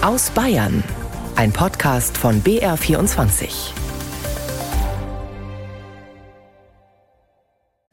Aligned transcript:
Aus 0.00 0.30
Bayern. 0.30 0.84
Ein 1.34 1.52
Podcast 1.52 2.16
von 2.16 2.40
BR24. 2.42 3.72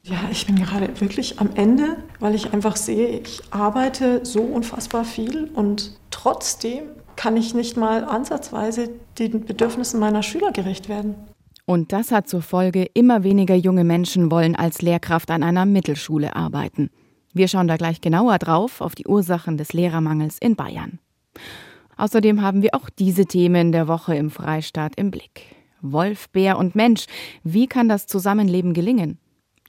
Ja, 0.03 0.17
ich 0.29 0.45
bin 0.45 0.55
gerade 0.57 1.01
wirklich 1.01 1.39
am 1.39 1.49
Ende, 1.55 1.97
weil 2.19 2.35
ich 2.35 2.53
einfach 2.53 2.75
sehe, 2.75 3.07
ich 3.07 3.41
arbeite 3.49 4.23
so 4.23 4.43
unfassbar 4.43 5.03
viel 5.03 5.49
und 5.55 5.97
trotzdem 6.11 6.83
kann 7.15 7.37
ich 7.37 7.55
nicht 7.55 7.75
mal 7.75 8.03
ansatzweise 8.03 8.91
den 9.17 9.43
Bedürfnissen 9.43 9.99
meiner 9.99 10.21
Schüler 10.21 10.51
gerecht 10.51 10.87
werden. 10.87 11.15
Und 11.65 11.91
das 11.91 12.11
hat 12.11 12.29
zur 12.29 12.43
Folge, 12.43 12.83
immer 12.93 13.23
weniger 13.23 13.55
junge 13.55 13.83
Menschen 13.83 14.29
wollen 14.29 14.55
als 14.55 14.83
Lehrkraft 14.83 15.31
an 15.31 15.41
einer 15.41 15.65
Mittelschule 15.65 16.35
arbeiten. 16.35 16.91
Wir 17.33 17.47
schauen 17.47 17.67
da 17.67 17.77
gleich 17.77 17.99
genauer 17.99 18.37
drauf 18.37 18.79
auf 18.79 18.93
die 18.93 19.07
Ursachen 19.07 19.57
des 19.57 19.73
Lehrermangels 19.73 20.37
in 20.37 20.55
Bayern. 20.55 20.99
Außerdem 21.97 22.41
haben 22.41 22.61
wir 22.61 22.73
auch 22.73 22.89
diese 22.89 23.25
Themen 23.25 23.71
der 23.71 23.87
Woche 23.87 24.15
im 24.15 24.29
Freistaat 24.29 24.95
im 24.95 25.11
Blick. 25.11 25.55
Wolf, 25.81 26.29
Bär 26.29 26.57
und 26.57 26.75
Mensch, 26.75 27.05
wie 27.43 27.67
kann 27.67 27.87
das 27.87 28.07
Zusammenleben 28.07 28.73
gelingen? 28.73 29.19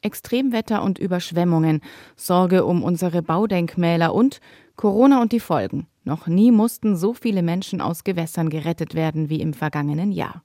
Extremwetter 0.02 0.82
und 0.82 0.98
Überschwemmungen, 0.98 1.80
Sorge 2.16 2.64
um 2.64 2.82
unsere 2.82 3.22
Baudenkmäler 3.22 4.14
und 4.14 4.40
Corona 4.76 5.20
und 5.20 5.32
die 5.32 5.40
Folgen. 5.40 5.86
Noch 6.04 6.26
nie 6.26 6.52
mussten 6.52 6.96
so 6.96 7.14
viele 7.14 7.42
Menschen 7.42 7.80
aus 7.80 8.04
Gewässern 8.04 8.50
gerettet 8.50 8.94
werden 8.94 9.28
wie 9.28 9.40
im 9.40 9.54
vergangenen 9.54 10.12
Jahr. 10.12 10.42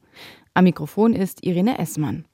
Am 0.53 0.63
Mikrofon 0.63 1.13
ist 1.13 1.45
Irene 1.45 1.77
Essmann. 1.77 2.25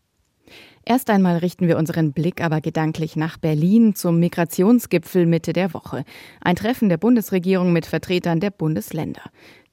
Erst 0.90 1.10
einmal 1.10 1.40
richten 1.40 1.68
wir 1.68 1.78
unseren 1.78 2.14
Blick 2.14 2.42
aber 2.42 2.62
gedanklich 2.62 3.18
nach 3.18 3.38
Berlin 3.38 3.94
zum 3.94 4.22
Migrationsgipfel 4.22 5.26
Mitte 5.26 5.52
der 5.52 5.74
Woche. 5.74 6.06
Ein 6.40 6.56
Treffen 6.56 6.88
der 6.88 6.96
Bundesregierung 6.96 7.74
mit 7.74 7.86
Vertretern 7.86 8.40
der 8.40 8.52
Bundesländer. 8.52 9.24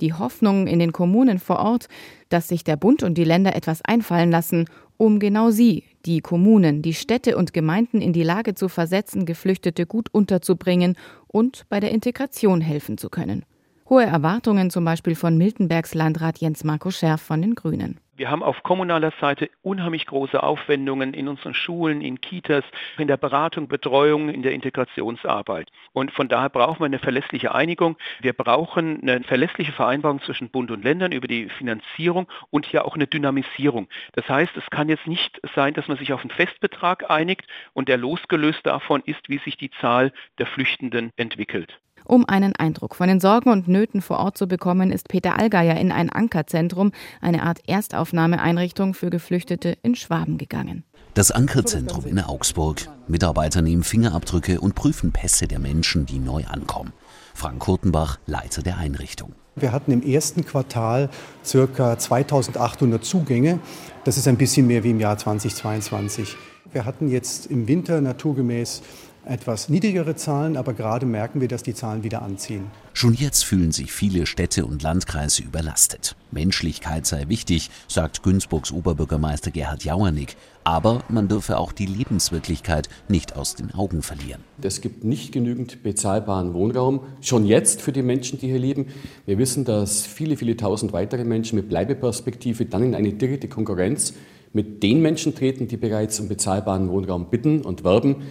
Die 0.00 0.12
Hoffnung 0.12 0.66
in 0.66 0.80
den 0.80 0.90
Kommunen 0.90 1.38
vor 1.38 1.60
Ort, 1.60 1.86
dass 2.30 2.48
sich 2.48 2.64
der 2.64 2.74
Bund 2.76 3.04
und 3.04 3.16
die 3.16 3.22
Länder 3.22 3.54
etwas 3.54 3.80
einfallen 3.82 4.32
lassen, 4.32 4.64
um 4.96 5.20
genau 5.20 5.52
sie, 5.52 5.84
die 6.04 6.18
Kommunen, 6.18 6.82
die 6.82 6.94
Städte 6.94 7.36
und 7.36 7.52
Gemeinden 7.52 8.00
in 8.00 8.12
die 8.12 8.24
Lage 8.24 8.56
zu 8.56 8.68
versetzen, 8.68 9.24
Geflüchtete 9.24 9.86
gut 9.86 10.08
unterzubringen 10.10 10.96
und 11.28 11.62
bei 11.68 11.78
der 11.78 11.92
Integration 11.92 12.60
helfen 12.60 12.98
zu 12.98 13.08
können. 13.08 13.44
Hohe 13.88 14.04
Erwartungen 14.04 14.68
zum 14.68 14.84
Beispiel 14.84 15.14
von 15.14 15.38
Miltenbergs 15.38 15.94
Landrat 15.94 16.38
Jens 16.38 16.64
Marco 16.64 16.90
Scherf 16.90 17.22
von 17.22 17.40
den 17.40 17.54
Grünen. 17.54 18.00
Wir 18.16 18.30
haben 18.30 18.44
auf 18.44 18.62
kommunaler 18.62 19.12
Seite 19.20 19.50
unheimlich 19.62 20.06
große 20.06 20.40
Aufwendungen 20.40 21.14
in 21.14 21.26
unseren 21.26 21.52
Schulen, 21.52 22.00
in 22.00 22.20
Kitas, 22.20 22.62
in 22.96 23.08
der 23.08 23.16
Beratung, 23.16 23.66
Betreuung, 23.66 24.28
in 24.28 24.42
der 24.42 24.52
Integrationsarbeit. 24.52 25.68
Und 25.92 26.12
von 26.12 26.28
daher 26.28 26.48
brauchen 26.48 26.78
wir 26.78 26.86
eine 26.86 27.00
verlässliche 27.00 27.52
Einigung. 27.52 27.96
Wir 28.20 28.32
brauchen 28.32 29.02
eine 29.02 29.24
verlässliche 29.24 29.72
Vereinbarung 29.72 30.22
zwischen 30.22 30.48
Bund 30.48 30.70
und 30.70 30.84
Ländern 30.84 31.10
über 31.10 31.26
die 31.26 31.48
Finanzierung 31.48 32.28
und 32.50 32.66
hier 32.66 32.84
auch 32.84 32.94
eine 32.94 33.08
Dynamisierung. 33.08 33.88
Das 34.12 34.28
heißt, 34.28 34.56
es 34.56 34.70
kann 34.70 34.88
jetzt 34.88 35.08
nicht 35.08 35.40
sein, 35.56 35.74
dass 35.74 35.88
man 35.88 35.96
sich 35.96 36.12
auf 36.12 36.20
einen 36.20 36.30
Festbetrag 36.30 37.10
einigt 37.10 37.48
und 37.72 37.88
der 37.88 37.96
losgelöst 37.96 38.60
davon 38.62 39.02
ist, 39.06 39.28
wie 39.28 39.38
sich 39.38 39.56
die 39.56 39.72
Zahl 39.80 40.12
der 40.38 40.46
Flüchtenden 40.46 41.10
entwickelt. 41.16 41.80
Um 42.06 42.28
einen 42.28 42.54
Eindruck 42.54 42.94
von 42.94 43.08
den 43.08 43.18
Sorgen 43.18 43.50
und 43.50 43.66
Nöten 43.66 44.02
vor 44.02 44.18
Ort 44.18 44.36
zu 44.36 44.46
bekommen, 44.46 44.92
ist 44.92 45.08
Peter 45.08 45.38
Allgeier 45.38 45.76
in 45.80 45.90
ein 45.90 46.10
Ankerzentrum, 46.10 46.92
eine 47.22 47.42
Art 47.42 47.66
Erstaufnahmeeinrichtung 47.66 48.92
für 48.92 49.08
Geflüchtete 49.08 49.78
in 49.82 49.94
Schwaben 49.94 50.36
gegangen. 50.36 50.84
Das 51.14 51.30
Ankerzentrum 51.30 52.04
in 52.06 52.20
Augsburg. 52.20 52.88
Mitarbeiter 53.08 53.62
nehmen 53.62 53.84
Fingerabdrücke 53.84 54.60
und 54.60 54.74
prüfen 54.74 55.12
Pässe 55.12 55.46
der 55.46 55.60
Menschen, 55.60 56.04
die 56.04 56.18
neu 56.18 56.44
ankommen. 56.44 56.92
Frank 57.32 57.60
Kurtenbach, 57.60 58.18
Leiter 58.26 58.62
der 58.62 58.76
Einrichtung. 58.76 59.32
Wir 59.56 59.72
hatten 59.72 59.92
im 59.92 60.02
ersten 60.02 60.44
Quartal 60.44 61.08
ca. 61.50 61.98
2800 61.98 63.04
Zugänge. 63.04 63.60
Das 64.04 64.18
ist 64.18 64.28
ein 64.28 64.36
bisschen 64.36 64.66
mehr 64.66 64.84
wie 64.84 64.90
im 64.90 65.00
Jahr 65.00 65.16
2022. 65.16 66.36
Wir 66.72 66.84
hatten 66.84 67.08
jetzt 67.08 67.46
im 67.46 67.68
Winter 67.68 68.00
naturgemäß 68.00 68.82
etwas 69.26 69.68
niedrigere 69.68 70.16
Zahlen, 70.16 70.56
aber 70.56 70.74
gerade 70.74 71.06
merken 71.06 71.40
wir, 71.40 71.48
dass 71.48 71.62
die 71.62 71.74
Zahlen 71.74 72.04
wieder 72.04 72.22
anziehen. 72.22 72.66
Schon 72.92 73.14
jetzt 73.14 73.44
fühlen 73.44 73.72
sich 73.72 73.92
viele 73.92 74.26
Städte 74.26 74.66
und 74.66 74.82
Landkreise 74.82 75.42
überlastet. 75.42 76.16
Menschlichkeit 76.30 77.06
sei 77.06 77.28
wichtig, 77.28 77.70
sagt 77.88 78.22
Günzburgs 78.22 78.72
Oberbürgermeister 78.72 79.50
Gerhard 79.50 79.84
Jauernick. 79.84 80.36
Aber 80.62 81.02
man 81.08 81.28
dürfe 81.28 81.58
auch 81.58 81.72
die 81.72 81.86
Lebenswirklichkeit 81.86 82.88
nicht 83.08 83.36
aus 83.36 83.54
den 83.54 83.74
Augen 83.74 84.02
verlieren. 84.02 84.42
Es 84.62 84.80
gibt 84.80 85.04
nicht 85.04 85.32
genügend 85.32 85.82
bezahlbaren 85.82 86.54
Wohnraum, 86.54 87.00
schon 87.20 87.44
jetzt 87.44 87.82
für 87.82 87.92
die 87.92 88.02
Menschen, 88.02 88.38
die 88.38 88.46
hier 88.46 88.58
leben. 88.58 88.86
Wir 89.26 89.38
wissen, 89.38 89.64
dass 89.64 90.06
viele, 90.06 90.36
viele 90.36 90.56
tausend 90.56 90.92
weitere 90.92 91.24
Menschen 91.24 91.56
mit 91.56 91.68
Bleibeperspektive 91.68 92.64
dann 92.64 92.82
in 92.82 92.94
eine 92.94 93.12
direkte 93.12 93.48
Konkurrenz 93.48 94.14
mit 94.54 94.82
den 94.82 95.02
Menschen 95.02 95.34
treten, 95.34 95.68
die 95.68 95.76
bereits 95.76 96.18
um 96.20 96.28
bezahlbaren 96.28 96.88
Wohnraum 96.88 97.28
bitten 97.28 97.60
und 97.62 97.84
werben. 97.84 98.22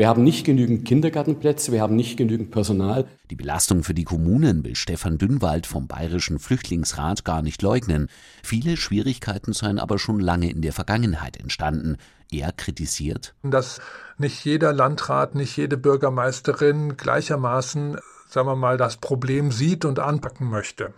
Wir 0.00 0.08
haben 0.08 0.24
nicht 0.24 0.46
genügend 0.46 0.86
Kindergartenplätze, 0.86 1.72
wir 1.72 1.82
haben 1.82 1.94
nicht 1.94 2.16
genügend 2.16 2.50
Personal. 2.50 3.04
Die 3.28 3.36
Belastung 3.36 3.82
für 3.82 3.92
die 3.92 4.04
Kommunen 4.04 4.64
will 4.64 4.74
Stefan 4.74 5.18
Dünnwald 5.18 5.66
vom 5.66 5.88
Bayerischen 5.88 6.38
Flüchtlingsrat 6.38 7.26
gar 7.26 7.42
nicht 7.42 7.60
leugnen. 7.60 8.08
Viele 8.42 8.78
Schwierigkeiten 8.78 9.52
seien 9.52 9.78
aber 9.78 9.98
schon 9.98 10.18
lange 10.18 10.50
in 10.50 10.62
der 10.62 10.72
Vergangenheit 10.72 11.36
entstanden. 11.36 11.98
Er 12.32 12.50
kritisiert, 12.52 13.34
dass 13.42 13.82
nicht 14.16 14.42
jeder 14.42 14.72
Landrat, 14.72 15.34
nicht 15.34 15.54
jede 15.58 15.76
Bürgermeisterin 15.76 16.96
gleichermaßen, 16.96 17.98
sagen 18.26 18.48
wir 18.48 18.56
mal, 18.56 18.78
das 18.78 18.96
Problem 18.96 19.52
sieht 19.52 19.84
und 19.84 19.98
anpacken 19.98 20.48
möchte 20.48 20.94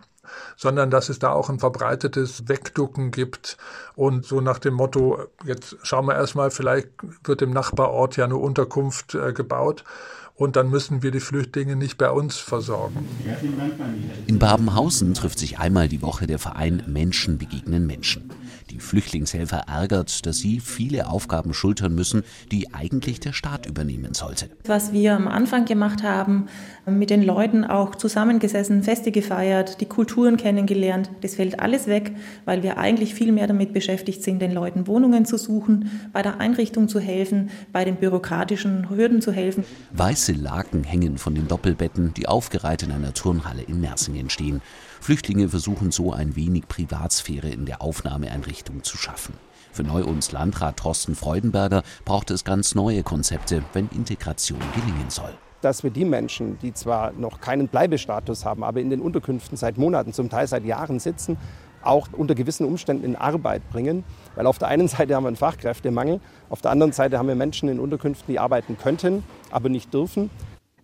sondern 0.57 0.91
dass 0.91 1.09
es 1.09 1.19
da 1.19 1.33
auch 1.33 1.49
ein 1.49 1.59
verbreitetes 1.59 2.49
Wegducken 2.49 3.11
gibt 3.11 3.57
und 3.95 4.25
so 4.25 4.41
nach 4.41 4.59
dem 4.59 4.75
Motto, 4.75 5.19
jetzt 5.45 5.77
schauen 5.83 6.07
wir 6.07 6.15
erstmal, 6.15 6.51
vielleicht 6.51 6.89
wird 7.25 7.43
im 7.43 7.51
Nachbarort 7.51 8.17
ja 8.17 8.25
eine 8.25 8.37
Unterkunft 8.37 9.15
äh, 9.15 9.33
gebaut 9.33 9.85
und 10.35 10.57
dann 10.57 10.71
müssen 10.71 11.03
wir 11.03 11.11
die 11.11 11.21
Flüchtlinge 11.21 11.77
nicht 11.77 11.99
bei 11.99 12.11
uns 12.11 12.37
versorgen. 12.37 13.09
In 14.27 14.39
Babenhausen 14.39 15.15
trifft 15.15 15.39
sich 15.39 15.59
einmal 15.59 15.89
die 15.89 16.03
Woche 16.03 16.27
der 16.27 16.39
Verein 16.39 16.83
Menschen 16.87 17.39
begegnen 17.39 17.87
Menschen. 17.87 18.31
Die 18.73 18.81
Flüchtlingshelfer 18.81 19.65
ärgert, 19.69 20.25
dass 20.25 20.39
sie 20.39 20.59
viele 20.59 21.11
Aufgaben 21.11 21.53
schultern 21.53 21.95
müssen, 21.95 22.23
die 22.51 22.73
eigentlich 22.73 23.21
der 23.21 23.35
Staat 23.35 23.67
übernehmen 23.67 24.15
sollte. 24.15 24.49
Was 24.65 24.95
wir 24.95 25.15
am 25.15 25.29
Anfang 25.29 25.67
gemacht 25.67 26.03
haben, 26.03 26.47
mit 26.87 27.11
den 27.11 27.23
Leuten 27.23 27.65
auch 27.65 27.95
zusammengesessen, 27.97 28.83
Feste 28.83 29.13
gefeiert, 29.13 29.83
die 29.83 29.85
Kulturen 29.85 30.39
kennengelernt, 30.39 31.11
das 31.21 31.35
fällt 31.35 31.61
alles 31.61 31.87
weg, 31.87 32.17
weil 32.47 32.63
wir 32.63 32.79
eigentlich 32.79 33.15
viel 33.15 33.31
mehr 33.31 33.47
damit 33.47 33.75
beschäftigt 33.75 34.23
sind, 34.23 34.41
den 34.41 34.53
Leuten 34.53 34.87
Wohnungen 34.87 35.27
zu 35.27 35.37
suchen, 35.37 35.91
bei 36.15 36.23
der 36.23 36.41
Einrichtung 36.41 36.89
zu 36.89 36.99
helfen, 36.99 37.51
bei 37.73 37.85
den 37.85 37.97
bürokratischen 37.97 38.89
Hürden 38.89 39.21
zu 39.21 39.33
helfen. 39.33 39.65
Weiße 39.93 40.33
Laken 40.33 40.83
hängen 40.83 41.19
von 41.19 41.35
den 41.35 41.47
Doppelbetten, 41.47 42.15
die 42.15 42.27
aufgereiht 42.27 42.85
in 42.85 42.93
einer 42.93 43.13
Turnhalle 43.13 43.61
in 43.61 43.83
Mersingen 43.83 44.31
stehen. 44.31 44.63
Flüchtlinge 45.03 45.49
versuchen 45.49 45.91
so 45.91 46.13
ein 46.13 46.37
wenig 46.37 46.69
Privatsphäre 46.69 47.49
in 47.49 47.67
der 47.67 47.83
Aufnahmeeinrichtung 47.83 48.85
zu 48.85 48.97
schaffen. 48.97 49.35
Für 49.73 49.83
Neu-Uns 49.83 50.31
Landrat 50.31 50.77
Thorsten 50.77 51.17
Freudenberger 51.17 51.83
braucht 52.05 52.31
es 52.31 52.45
ganz 52.45 52.77
neue 52.77 53.03
Konzepte, 53.03 53.65
wenn 53.73 53.89
Integration 53.89 54.61
gelingen 54.75 55.11
soll 55.11 55.35
dass 55.61 55.85
wir 55.85 55.93
die 55.93 56.05
Menschen, 56.05 56.59
die 56.59 56.75
zwar 56.75 57.13
noch 57.13 57.41
keinen 57.41 57.69
Bleibestatus 57.69 58.45
haben, 58.45 58.65
aber 58.65 58.81
in 58.81 58.91
den 58.91 59.01
Unterkünften 59.01 59.57
seit 59.57 59.79
Monaten, 59.79 60.13
zum 60.13 60.29
Teil 60.29 60.49
seit 60.49 60.65
Jahren 60.65 60.99
sitzen, 60.99 61.39
auch 61.83 62.09
unter 62.11 62.35
gewissen 62.35 62.67
Umständen 62.67 63.05
in 63.05 63.15
Arbeit 63.15 63.63
bringen. 63.71 64.03
Weil 64.35 64.47
auf 64.47 64.59
der 64.59 64.67
einen 64.67 64.89
Seite 64.89 65.15
haben 65.15 65.23
wir 65.23 65.29
einen 65.29 65.37
Fachkräftemangel, 65.37 66.21
auf 66.51 66.63
der 66.63 66.73
anderen 66.73 66.91
Seite 66.91 67.17
haben 67.17 67.29
wir 67.29 67.37
Menschen 67.37 67.69
in 67.69 67.79
Unterkünften, 67.79 68.33
die 68.33 68.41
arbeiten 68.41 68.77
könnten, 68.77 69.23
aber 69.53 69.69
nicht 69.69 69.95
dürfen. 69.95 70.31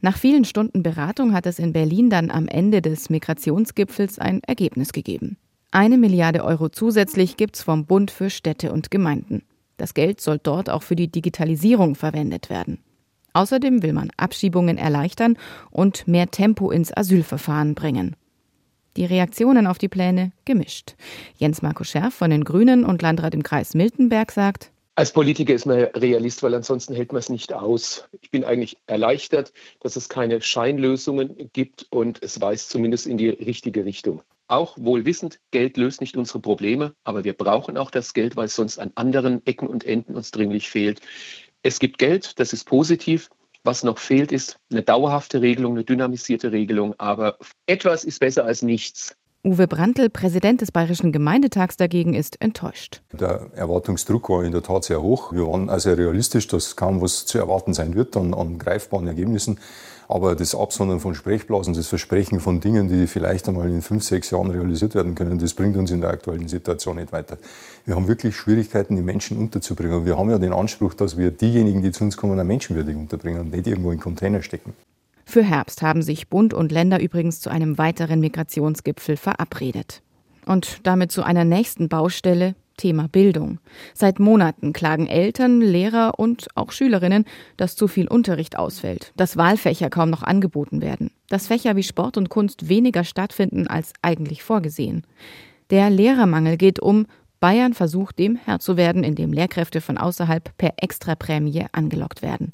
Nach 0.00 0.16
vielen 0.16 0.44
Stunden 0.44 0.82
Beratung 0.82 1.32
hat 1.32 1.46
es 1.46 1.58
in 1.58 1.72
Berlin 1.72 2.08
dann 2.08 2.30
am 2.30 2.46
Ende 2.46 2.82
des 2.82 3.10
Migrationsgipfels 3.10 4.18
ein 4.18 4.42
Ergebnis 4.44 4.92
gegeben. 4.92 5.36
Eine 5.70 5.98
Milliarde 5.98 6.44
Euro 6.44 6.68
zusätzlich 6.68 7.36
gibt's 7.36 7.62
vom 7.62 7.84
Bund 7.84 8.10
für 8.10 8.30
Städte 8.30 8.72
und 8.72 8.90
Gemeinden. 8.90 9.42
Das 9.76 9.94
Geld 9.94 10.20
soll 10.20 10.38
dort 10.42 10.70
auch 10.70 10.82
für 10.82 10.96
die 10.96 11.10
Digitalisierung 11.10 11.94
verwendet 11.94 12.48
werden. 12.48 12.78
Außerdem 13.32 13.82
will 13.82 13.92
man 13.92 14.10
Abschiebungen 14.16 14.78
erleichtern 14.78 15.36
und 15.70 16.08
mehr 16.08 16.30
Tempo 16.30 16.70
ins 16.70 16.96
Asylverfahren 16.96 17.74
bringen. 17.74 18.16
Die 18.96 19.04
Reaktionen 19.04 19.66
auf 19.66 19.78
die 19.78 19.88
Pläne 19.88 20.32
gemischt. 20.44 20.96
Jens 21.36 21.62
Marco 21.62 21.84
Scherf 21.84 22.14
von 22.14 22.30
den 22.30 22.44
Grünen 22.44 22.84
und 22.84 23.02
Landrat 23.02 23.34
im 23.34 23.42
Kreis 23.42 23.74
Miltenberg 23.74 24.32
sagt, 24.32 24.72
als 24.98 25.12
Politiker 25.12 25.54
ist 25.54 25.64
man 25.64 25.78
Realist, 25.94 26.42
weil 26.42 26.54
ansonsten 26.56 26.92
hält 26.92 27.12
man 27.12 27.20
es 27.20 27.28
nicht 27.28 27.52
aus. 27.52 28.08
Ich 28.20 28.32
bin 28.32 28.42
eigentlich 28.42 28.78
erleichtert, 28.88 29.52
dass 29.78 29.94
es 29.94 30.08
keine 30.08 30.40
Scheinlösungen 30.40 31.50
gibt 31.52 31.86
und 31.90 32.20
es 32.20 32.40
weist 32.40 32.68
zumindest 32.70 33.06
in 33.06 33.16
die 33.16 33.28
richtige 33.28 33.84
Richtung. 33.84 34.22
Auch 34.48 34.76
wohl 34.76 35.04
wissend, 35.04 35.38
Geld 35.52 35.76
löst 35.76 36.00
nicht 36.00 36.16
unsere 36.16 36.40
Probleme, 36.40 36.96
aber 37.04 37.22
wir 37.22 37.34
brauchen 37.34 37.76
auch 37.76 37.92
das 37.92 38.12
Geld, 38.12 38.34
weil 38.34 38.46
es 38.46 38.56
sonst 38.56 38.80
an 38.80 38.90
anderen 38.96 39.46
Ecken 39.46 39.68
und 39.68 39.84
Enden 39.84 40.16
uns 40.16 40.32
dringlich 40.32 40.68
fehlt. 40.68 41.00
Es 41.62 41.78
gibt 41.78 41.98
Geld, 41.98 42.40
das 42.40 42.52
ist 42.52 42.64
positiv. 42.64 43.30
Was 43.62 43.84
noch 43.84 43.98
fehlt, 43.98 44.32
ist 44.32 44.58
eine 44.68 44.82
dauerhafte 44.82 45.42
Regelung, 45.42 45.74
eine 45.74 45.84
dynamisierte 45.84 46.50
Regelung. 46.50 46.98
Aber 46.98 47.38
etwas 47.66 48.02
ist 48.02 48.18
besser 48.18 48.44
als 48.44 48.62
nichts. 48.62 49.14
Uwe 49.44 49.68
Brandl, 49.68 50.10
Präsident 50.10 50.60
des 50.62 50.72
Bayerischen 50.72 51.12
Gemeindetags 51.12 51.76
dagegen, 51.76 52.12
ist 52.12 52.40
enttäuscht. 52.42 53.02
Der 53.12 53.46
Erwartungsdruck 53.54 54.28
war 54.30 54.42
in 54.42 54.50
der 54.50 54.62
Tat 54.62 54.82
sehr 54.82 55.00
hoch. 55.00 55.32
Wir 55.32 55.46
waren 55.46 55.70
also 55.70 55.92
realistisch, 55.92 56.48
dass 56.48 56.74
kaum 56.74 57.00
was 57.00 57.24
zu 57.24 57.38
erwarten 57.38 57.72
sein 57.72 57.94
wird 57.94 58.16
an, 58.16 58.34
an 58.34 58.58
greifbaren 58.58 59.06
Ergebnissen. 59.06 59.60
Aber 60.08 60.34
das 60.34 60.56
Absondern 60.56 60.98
von 60.98 61.14
Sprechblasen, 61.14 61.74
das 61.74 61.86
Versprechen 61.86 62.40
von 62.40 62.60
Dingen, 62.60 62.88
die 62.88 63.06
vielleicht 63.06 63.48
einmal 63.48 63.68
in 63.68 63.80
fünf, 63.80 64.02
sechs 64.02 64.30
Jahren 64.30 64.50
realisiert 64.50 64.96
werden 64.96 65.14
können, 65.14 65.38
das 65.38 65.54
bringt 65.54 65.76
uns 65.76 65.92
in 65.92 66.00
der 66.00 66.10
aktuellen 66.10 66.48
Situation 66.48 66.96
nicht 66.96 67.12
weiter. 67.12 67.38
Wir 67.84 67.94
haben 67.94 68.08
wirklich 68.08 68.34
Schwierigkeiten, 68.34 68.96
die 68.96 69.02
Menschen 69.02 69.38
unterzubringen. 69.38 70.04
Wir 70.04 70.18
haben 70.18 70.30
ja 70.30 70.38
den 70.38 70.52
Anspruch, 70.52 70.94
dass 70.94 71.16
wir 71.16 71.30
diejenigen, 71.30 71.82
die 71.82 71.92
zu 71.92 72.04
uns 72.04 72.16
kommen, 72.16 72.44
menschenwürdig 72.44 72.96
unterbringen 72.96 73.40
und 73.42 73.52
nicht 73.52 73.66
irgendwo 73.66 73.92
in 73.92 74.00
Container 74.00 74.42
stecken. 74.42 74.72
Für 75.30 75.42
Herbst 75.42 75.82
haben 75.82 76.00
sich 76.00 76.28
Bund 76.28 76.54
und 76.54 76.72
Länder 76.72 77.02
übrigens 77.02 77.38
zu 77.42 77.50
einem 77.50 77.76
weiteren 77.76 78.18
Migrationsgipfel 78.18 79.18
verabredet. 79.18 80.00
Und 80.46 80.78
damit 80.84 81.12
zu 81.12 81.22
einer 81.22 81.44
nächsten 81.44 81.90
Baustelle, 81.90 82.54
Thema 82.78 83.08
Bildung. 83.08 83.58
Seit 83.92 84.20
Monaten 84.20 84.72
klagen 84.72 85.06
Eltern, 85.06 85.60
Lehrer 85.60 86.18
und 86.18 86.46
auch 86.54 86.72
Schülerinnen, 86.72 87.26
dass 87.58 87.76
zu 87.76 87.88
viel 87.88 88.08
Unterricht 88.08 88.56
ausfällt, 88.58 89.12
dass 89.16 89.36
Wahlfächer 89.36 89.90
kaum 89.90 90.08
noch 90.08 90.22
angeboten 90.22 90.80
werden, 90.80 91.10
dass 91.28 91.48
Fächer 91.48 91.76
wie 91.76 91.82
Sport 91.82 92.16
und 92.16 92.30
Kunst 92.30 92.70
weniger 92.70 93.04
stattfinden 93.04 93.66
als 93.66 93.92
eigentlich 94.00 94.42
vorgesehen. 94.42 95.02
Der 95.68 95.90
Lehrermangel 95.90 96.56
geht 96.56 96.80
um. 96.80 97.04
Bayern 97.38 97.74
versucht 97.74 98.18
dem 98.18 98.36
Herr 98.36 98.60
zu 98.60 98.78
werden, 98.78 99.04
indem 99.04 99.34
Lehrkräfte 99.34 99.82
von 99.82 99.98
außerhalb 99.98 100.56
per 100.56 100.72
Extraprämie 100.78 101.66
angelockt 101.72 102.22
werden. 102.22 102.52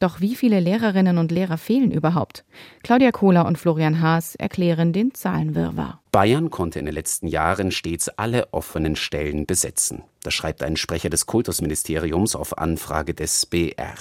Doch 0.00 0.20
wie 0.20 0.34
viele 0.34 0.60
Lehrerinnen 0.60 1.18
und 1.18 1.30
Lehrer 1.30 1.58
fehlen 1.58 1.90
überhaupt? 1.92 2.44
Claudia 2.82 3.12
Kohler 3.12 3.46
und 3.46 3.58
Florian 3.58 4.00
Haas 4.00 4.34
erklären 4.34 4.92
den 4.94 5.12
Zahlenwirrwarr. 5.12 5.99
Bayern 6.12 6.50
konnte 6.50 6.80
in 6.80 6.86
den 6.86 6.94
letzten 6.94 7.28
Jahren 7.28 7.70
stets 7.70 8.08
alle 8.08 8.52
offenen 8.52 8.96
Stellen 8.96 9.46
besetzen. 9.46 10.02
Das 10.24 10.34
schreibt 10.34 10.62
ein 10.64 10.76
Sprecher 10.76 11.08
des 11.08 11.26
Kultusministeriums 11.26 12.34
auf 12.34 12.58
Anfrage 12.58 13.14
des 13.14 13.46
BR. 13.46 13.94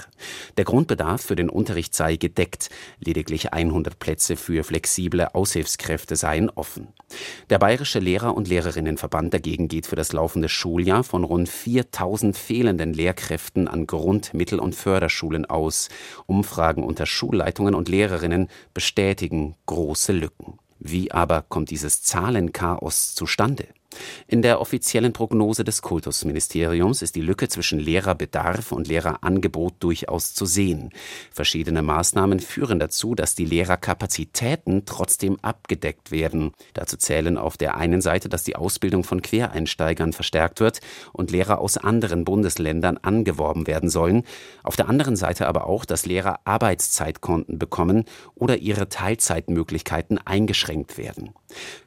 Der 0.57 0.65
Grundbedarf 0.65 1.21
für 1.21 1.35
den 1.35 1.49
Unterricht 1.49 1.93
sei 1.93 2.15
gedeckt. 2.15 2.69
Lediglich 2.99 3.53
100 3.53 3.99
Plätze 3.99 4.37
für 4.37 4.63
flexible 4.63 5.27
Aushilfskräfte 5.33 6.15
seien 6.15 6.49
offen. 6.49 6.87
Der 7.51 7.59
Bayerische 7.59 7.99
Lehrer- 7.99 8.35
und 8.35 8.47
Lehrerinnenverband 8.47 9.31
dagegen 9.31 9.67
geht 9.67 9.85
für 9.85 9.95
das 9.95 10.11
laufende 10.11 10.49
Schuljahr 10.49 11.03
von 11.03 11.23
rund 11.23 11.47
4000 11.47 12.35
fehlenden 12.35 12.91
Lehrkräften 12.91 13.67
an 13.67 13.85
Grund-, 13.85 14.33
Mittel- 14.33 14.59
und 14.59 14.73
Förderschulen 14.73 15.45
aus. 15.45 15.89
Umfragen 16.25 16.83
unter 16.83 17.05
Schulleitungen 17.05 17.75
und 17.75 17.87
Lehrerinnen 17.87 18.47
bestätigen 18.73 19.55
große 19.67 20.11
Lücken. 20.11 20.57
Wie 20.79 21.11
aber 21.11 21.41
kommt 21.41 21.69
dieses 21.71 22.01
Zahlenchaos 22.03 23.13
zustande? 23.13 23.67
In 24.27 24.41
der 24.41 24.61
offiziellen 24.61 25.13
Prognose 25.13 25.63
des 25.63 25.81
Kultusministeriums 25.81 27.01
ist 27.01 27.15
die 27.15 27.21
Lücke 27.21 27.47
zwischen 27.47 27.79
Lehrerbedarf 27.79 28.71
und 28.71 28.87
Lehrerangebot 28.87 29.75
durchaus 29.79 30.33
zu 30.33 30.45
sehen. 30.45 30.91
Verschiedene 31.31 31.81
Maßnahmen 31.81 32.39
führen 32.39 32.79
dazu, 32.79 33.15
dass 33.15 33.35
die 33.35 33.45
Lehrerkapazitäten 33.45 34.85
trotzdem 34.85 35.37
abgedeckt 35.41 36.11
werden. 36.11 36.51
Dazu 36.73 36.97
zählen 36.97 37.37
auf 37.37 37.57
der 37.57 37.77
einen 37.77 38.01
Seite, 38.01 38.29
dass 38.29 38.43
die 38.43 38.55
Ausbildung 38.55 39.03
von 39.03 39.21
Quereinsteigern 39.21 40.13
verstärkt 40.13 40.59
wird 40.59 40.79
und 41.13 41.31
Lehrer 41.31 41.59
aus 41.59 41.77
anderen 41.77 42.25
Bundesländern 42.25 42.97
angeworben 42.97 43.67
werden 43.67 43.89
sollen. 43.89 44.23
Auf 44.63 44.75
der 44.75 44.89
anderen 44.89 45.15
Seite 45.15 45.47
aber 45.47 45.67
auch, 45.67 45.85
dass 45.85 46.05
Lehrer 46.05 46.39
Arbeitszeitkonten 46.45 47.59
bekommen 47.59 48.05
oder 48.35 48.57
ihre 48.57 48.89
Teilzeitmöglichkeiten 48.89 50.19
eingeschränkt 50.25 50.97
werden. 50.97 51.33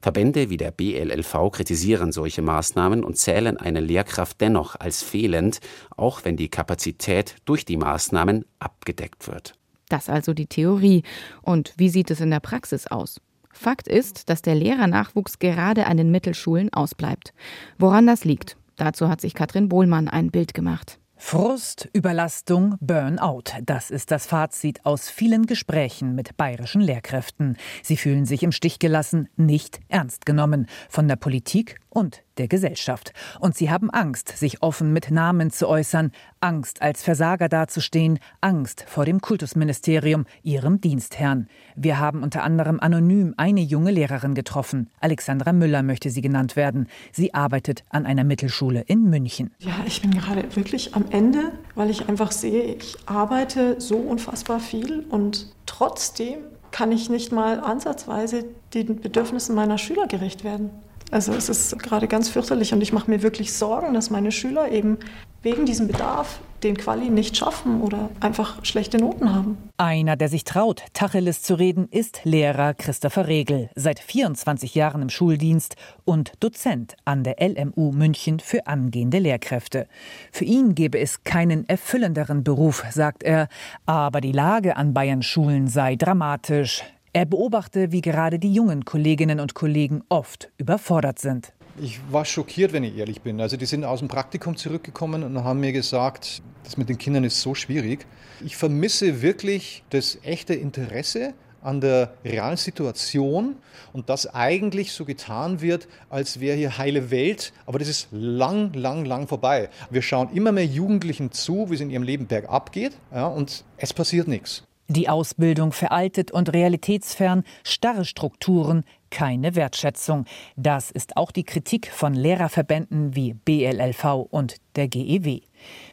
Verbände 0.01 0.51
wie 0.51 0.57
der 0.57 0.71
BLLV 0.71 1.51
kritisieren 1.53 2.13
solche 2.13 2.43
Maßnahmen 2.43 3.05
und 3.05 3.17
zählen 3.17 3.57
eine 3.57 3.81
Lehrkraft 3.81 4.41
dennoch 4.41 4.79
als 4.79 5.03
fehlend, 5.03 5.61
auch 5.97 6.25
wenn 6.25 6.37
die 6.37 6.49
Kapazität 6.49 7.37
durch 7.45 7.65
die 7.65 7.77
Maßnahmen 7.77 8.45
abgedeckt 8.59 9.29
wird. 9.29 9.55
Das 9.89 10.09
also 10.09 10.33
die 10.33 10.47
Theorie. 10.47 11.03
Und 11.43 11.75
wie 11.77 11.91
sieht 11.91 12.11
es 12.11 12.21
in 12.21 12.31
der 12.31 12.41
Praxis 12.41 12.87
aus? 12.87 13.21
Fakt 13.53 13.87
ist, 13.87 14.31
dass 14.31 14.41
der 14.41 14.55
Lehrernachwuchs 14.55 15.39
gerade 15.39 15.87
an 15.87 15.99
den 15.99 16.11
Mittelschulen 16.11 16.73
ausbleibt. 16.73 17.35
Woran 17.79 18.07
das 18.07 18.25
liegt, 18.25 18.57
dazu 18.77 19.09
hat 19.09 19.21
sich 19.21 19.35
Katrin 19.35 19.69
Bohlmann 19.69 20.09
ein 20.09 20.31
Bild 20.31 20.55
gemacht. 20.55 20.99
Frust, 21.25 21.89
Überlastung, 21.95 22.75
Burnout. 22.81 23.45
Das 23.65 23.91
ist 23.91 24.11
das 24.11 24.27
Fazit 24.27 24.85
aus 24.85 25.09
vielen 25.09 25.47
Gesprächen 25.47 26.15
mit 26.15 26.37
bayerischen 26.37 26.83
Lehrkräften. 26.83 27.57
Sie 27.83 27.97
fühlen 27.97 28.27
sich 28.27 28.43
im 28.43 28.53
Stich 28.53 28.81
gelassen, 28.81 29.29
nicht 29.37 29.81
ernst 29.89 30.27
genommen 30.27 30.67
von 30.91 31.09
der 31.09 31.17
Politik 31.17 31.79
und 31.89 32.23
der 32.39 32.49
Gesellschaft. 32.49 33.13
Und 33.41 33.57
sie 33.57 33.71
haben 33.71 33.91
Angst, 33.91 34.37
sich 34.37 34.63
offen 34.63 34.93
mit 34.93 35.11
Namen 35.11 35.51
zu 35.51 35.69
äußern, 35.69 36.13
Angst, 36.41 36.83
als 36.83 37.03
Versager 37.03 37.49
dazustehen, 37.49 38.19
Angst 38.41 38.85
vor 38.89 39.05
dem 39.05 39.21
Kultusministerium, 39.21 40.27
ihrem 40.43 40.81
Dienstherrn. 40.81 41.49
Wir 41.77 41.99
haben 41.99 42.23
unter 42.23 42.43
anderem 42.43 42.81
anonym 42.81 43.35
eine 43.37 43.61
junge 43.61 43.91
Lehrerin 43.91 44.35
getroffen. 44.35 44.91
Alexandra 45.01 45.53
Müller 45.53 45.83
möchte 45.83 46.11
sie 46.11 46.21
genannt 46.21 46.57
werden. 46.57 46.89
Sie 47.13 47.35
arbeitet 47.35 47.85
an 47.91 48.07
einer 48.07 48.25
Mittelschule 48.25 48.83
in 48.87 49.09
München. 49.09 49.51
Ja, 49.59 49.75
ich 49.87 50.03
bin 50.03 50.11
gerade 50.11 50.57
wirklich 50.57 50.95
am 50.95 51.05
Ende, 51.11 51.53
weil 51.75 51.91
ich 51.91 52.09
einfach 52.09 52.33
sehe, 52.33 52.75
ich 52.75 52.97
arbeite 53.07 53.81
so 53.81 53.97
unfassbar 53.97 54.61
viel 54.61 55.05
und 55.09 55.53
trotzdem 55.67 56.39
kann 56.73 56.91
ich 56.91 57.11
nicht 57.11 57.33
mal 57.33 57.61
ansatzweise 57.61 58.45
den 58.75 59.01
Bedürfnissen 59.01 59.55
meiner 59.55 59.79
Schüler 59.79 60.07
gerecht 60.07 60.43
werden. 60.43 60.71
Also 61.13 61.35
es 61.35 61.51
ist 61.51 61.79
gerade 61.79 62.09
ganz 62.09 62.31
fürchterlich 62.31 62.73
und 62.73 62.81
ich 62.81 62.95
mache 62.95 63.11
mir 63.11 63.23
wirklich 63.23 63.53
Sorgen, 63.53 63.93
dass 63.93 64.09
meine 64.09 64.33
Schüler 64.33 64.73
eben 64.73 64.97
wegen 65.43 65.67
diesem 65.67 65.87
Bedarf 65.87 66.41
den 66.63 66.75
Quali 66.75 67.11
nicht 67.11 67.37
schaffen 67.37 67.83
oder 67.83 68.09
einfach 68.21 68.65
schlechte 68.65 68.97
Noten 68.97 69.35
haben. 69.35 69.59
Einer, 69.77 70.17
der 70.17 70.31
sich 70.31 70.45
traut, 70.45 70.85
Tacheles 70.95 71.43
zu 71.43 71.55
reden, 71.55 71.87
ist 71.91 72.21
Lehrer 72.25 72.73
Christopher 72.73 73.27
Regel, 73.29 73.69
seit 73.75 73.99
24 73.99 74.75
Jahren 74.75 75.03
im 75.03 75.11
Schuldienst 75.11 75.77
und 76.07 76.33
Dozent 76.41 76.97
an 77.05 77.25
der 77.25 77.37
LMU 77.41 77.93
München 77.93 78.41
für 78.41 78.67
angehende 78.67 79.19
Lehrkräfte. 79.19 79.89
Für 80.31 80.45
ihn 80.45 80.75
gäbe 80.75 80.99
es 80.99 81.25
keinen 81.25 81.69
erfüllenderen 81.69 82.43
Beruf, 82.43 82.85
sagt 82.91 83.23
er, 83.23 83.49
aber 83.85 84.23
die 84.23 84.33
Lage 84.33 84.79
an 84.79 84.95
Bayern 84.95 85.23
Schulen 85.23 85.69
sei 85.69 85.97
dramatisch. 85.97 86.85
Er 87.15 87.27
beobachte, 87.27 87.93
wie 87.93 88.01
gerade 88.01 88.39
die 88.39 88.55
jungen 88.55 88.87
Kolleginnen 88.87 89.39
und 89.39 89.53
Kollegen 89.53 90.03
oft 90.09 90.51
überfordert 90.57 91.19
sind. 91.19 91.53
Ich 91.79 92.01
war 92.11 92.25
schockiert, 92.25 92.73
wenn 92.73 92.85
ich 92.85 92.97
ehrlich 92.97 93.21
bin. 93.21 93.39
Also 93.39 93.59
die 93.59 93.67
sind 93.67 93.85
aus 93.85 93.99
dem 93.99 94.09
Praktikum 94.09 94.57
zurückgekommen 94.57 95.23
und 95.23 95.45
haben 95.45 95.61
mir 95.61 95.73
gesagt, 95.73 96.41
das 96.65 96.79
mit 96.79 96.89
den 96.89 96.97
Kindern 96.97 97.25
ist 97.25 97.43
so 97.43 97.55
schwierig. 97.55 98.07
Ich 98.43 98.57
vermisse 98.57 99.21
wirklich 99.21 99.85
das 99.91 100.19
echte 100.23 100.55
Interesse 100.55 101.35
an 101.61 101.83
der 101.83 102.15
realen 102.25 102.57
Situation 102.57 103.57
und 103.93 104.09
dass 104.09 104.27
eigentlich 104.27 104.93
so 104.93 105.05
getan 105.05 105.61
wird, 105.61 105.89
als 106.09 106.41
wäre 106.41 106.57
hier 106.57 106.79
heile 106.79 107.11
Welt, 107.11 107.53
aber 107.67 107.79
das 107.79 107.89
ist 107.89 108.09
lang, 108.11 108.73
lang, 108.73 109.05
lang 109.05 109.29
vorbei. 109.29 109.69
Wir 109.91 110.01
schauen 110.01 110.31
immer 110.33 110.51
mehr 110.51 110.65
Jugendlichen 110.65 111.31
zu, 111.31 111.69
wie 111.69 111.75
es 111.75 111.83
in 111.83 111.91
ihrem 111.91 112.05
Leben 112.05 112.27
bergab 112.27 112.73
geht 112.73 112.93
ja, 113.15 113.27
und 113.27 113.65
es 113.77 113.93
passiert 113.93 114.29
nichts. 114.29 114.65
Die 114.89 115.09
Ausbildung 115.09 115.73
veraltet 115.73 116.31
und 116.31 116.53
realitätsfern, 116.53 117.45
starre 117.65 118.05
Strukturen, 118.05 118.85
keine 119.11 119.55
Wertschätzung. 119.55 120.27
Das 120.57 120.91
ist 120.91 121.17
auch 121.17 121.31
die 121.31 121.45
Kritik 121.45 121.91
von 121.91 122.15
Lehrerverbänden 122.15 123.15
wie 123.15 123.35
BLLV 123.35 124.27
und 124.31 124.57
der 124.77 124.89
GEW. 124.89 125.41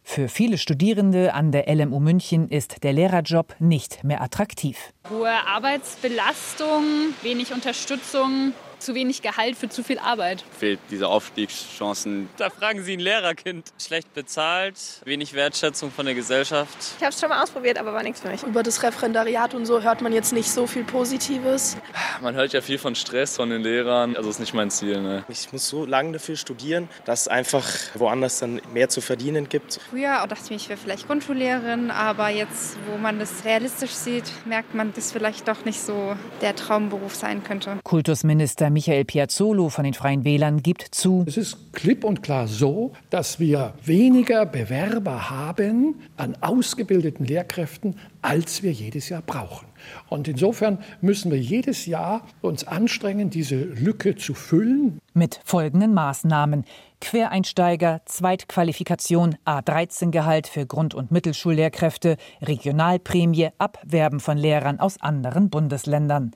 Für 0.04 0.28
viele 0.28 0.58
Studierende 0.58 1.34
an 1.34 1.52
der 1.52 1.74
LMU 1.74 2.00
München 2.00 2.50
ist 2.50 2.84
der 2.84 2.94
Lehrerjob 2.94 3.56
nicht 3.60 4.04
mehr 4.04 4.22
attraktiv. 4.22 4.94
Hohe 5.10 5.30
Arbeitsbelastung, 5.48 6.84
wenig 7.22 7.54
Unterstützung, 7.54 8.54
zu 8.80 8.96
wenig 8.96 9.22
Gehalt 9.22 9.58
für 9.58 9.70
zu 9.70 9.84
viel 9.84 10.00
Arbeit. 10.00 10.44
Fehlt 10.58 10.80
diese 10.90 11.08
Aufstiegschancen. 11.08 12.30
Da 12.38 12.50
fragen 12.50 12.84
Sie 12.84 12.94
ein 12.94 13.00
Lehrerkind. 13.00 13.70
Schlecht 13.80 14.14
bezahlt, 14.14 14.78
wenig 15.06 15.34
Wertschätzung 15.34 15.92
von 15.92 16.06
der 16.06 16.16
Gesellschaft. 16.16 16.78
Ich 16.98 17.04
habe 17.04 17.14
es 17.14 17.20
schon 17.20 17.30
mal 17.30 17.42
ausprobiert, 17.44 17.78
aber 17.78 17.94
war 17.94 18.04
nichts 18.04 18.22
für 18.22 18.30
mich. 18.30 18.44
Über 18.44 18.64
das 18.64 18.82
Referendariat 18.84 19.54
und 19.54 19.66
so 19.66 19.82
hört 19.82 20.02
man 20.02 20.14
jetzt 20.14 20.34
nicht 20.34 20.50
so 20.50 20.68
viel 20.68 20.84
Positives. 20.84 21.78
Man 22.22 22.36
hört 22.36 22.54
ja 22.54 22.62
viel 22.62 22.78
von 22.78 22.96
Stress 22.96 23.36
von 23.36 23.50
den 23.50 23.62
Lehrern. 23.62 24.16
Also 24.16 24.30
ist 24.30 24.40
nicht 24.40 24.54
mein 24.54 24.72
Ziel. 24.72 25.02
Ne? 25.02 25.24
Ich 25.28 25.52
muss 25.52 25.68
so 25.68 25.86
lange 25.86 26.14
dafür 26.14 26.36
studieren, 26.36 26.90
dass 27.06 27.22
es 27.22 27.28
einfach 27.28 27.66
woanders 27.96 28.40
dann 28.40 28.62
mehr 28.74 28.90
zu 28.90 29.02
verdienen 29.02 29.50
gibt. 29.50 29.80
Früher 29.90 30.26
dachte 30.28 30.44
ich 30.46 30.50
mir, 30.50 30.56
ich 30.56 30.70
wäre 30.70 30.80
vielleicht 30.80 31.08
Grundschullehrerin, 31.08 31.92
aber 31.92 32.30
jetzt, 32.30 32.78
wo 32.90 32.98
man 32.98 33.20
das 33.20 33.46
realistisch 33.46 33.92
sieht, 33.92 34.26
merkt 34.46 34.74
man, 34.74 34.94
dass 34.94 35.12
vielleicht 35.12 35.48
doch 35.48 35.66
nicht 35.66 35.80
so 35.80 36.16
der 36.42 36.56
Traumberuf 36.56 37.16
sein 37.16 37.44
könnte. 37.44 37.80
Kultusminister 37.84 38.69
Michael 38.70 39.06
Piazzolo 39.06 39.70
von 39.70 39.84
den 39.84 39.94
Freien 39.94 40.24
Wählern 40.24 40.62
gibt 40.62 40.84
zu. 40.84 41.24
Es 41.28 41.38
ist 41.38 41.74
klipp 41.74 42.04
und 42.04 42.24
klar 42.24 42.48
so, 42.48 42.94
dass 43.10 43.40
wir 43.40 43.74
weniger 43.84 44.46
Bewerber 44.46 45.30
haben 45.30 45.96
an 46.18 46.36
ausgebildeten 46.42 47.26
Lehrkräften, 47.26 47.96
als 48.22 48.64
wir 48.64 48.72
jedes 48.72 49.10
Jahr 49.10 49.22
brauchen. 49.22 49.68
Und 50.10 50.28
insofern 50.28 50.80
müssen 51.02 51.32
wir 51.32 51.40
jedes 51.40 51.86
Jahr 51.86 52.28
uns 52.42 52.66
anstrengen, 52.66 53.30
diese 53.30 53.56
Lücke 53.56 54.16
zu 54.16 54.34
füllen. 54.34 55.00
Mit 55.14 55.40
folgenden 55.44 55.94
Maßnahmen. 55.94 56.66
Quereinsteiger, 57.02 58.02
Zweitqualifikation, 58.06 59.38
A13-Gehalt 59.46 60.48
für 60.48 60.66
Grund- 60.66 60.94
und 60.94 61.12
Mittelschullehrkräfte, 61.12 62.18
Regionalprämie, 62.42 63.50
Abwerben 63.58 64.20
von 64.20 64.38
Lehrern 64.38 64.80
aus 64.80 65.00
anderen 65.02 65.50
Bundesländern. 65.50 66.32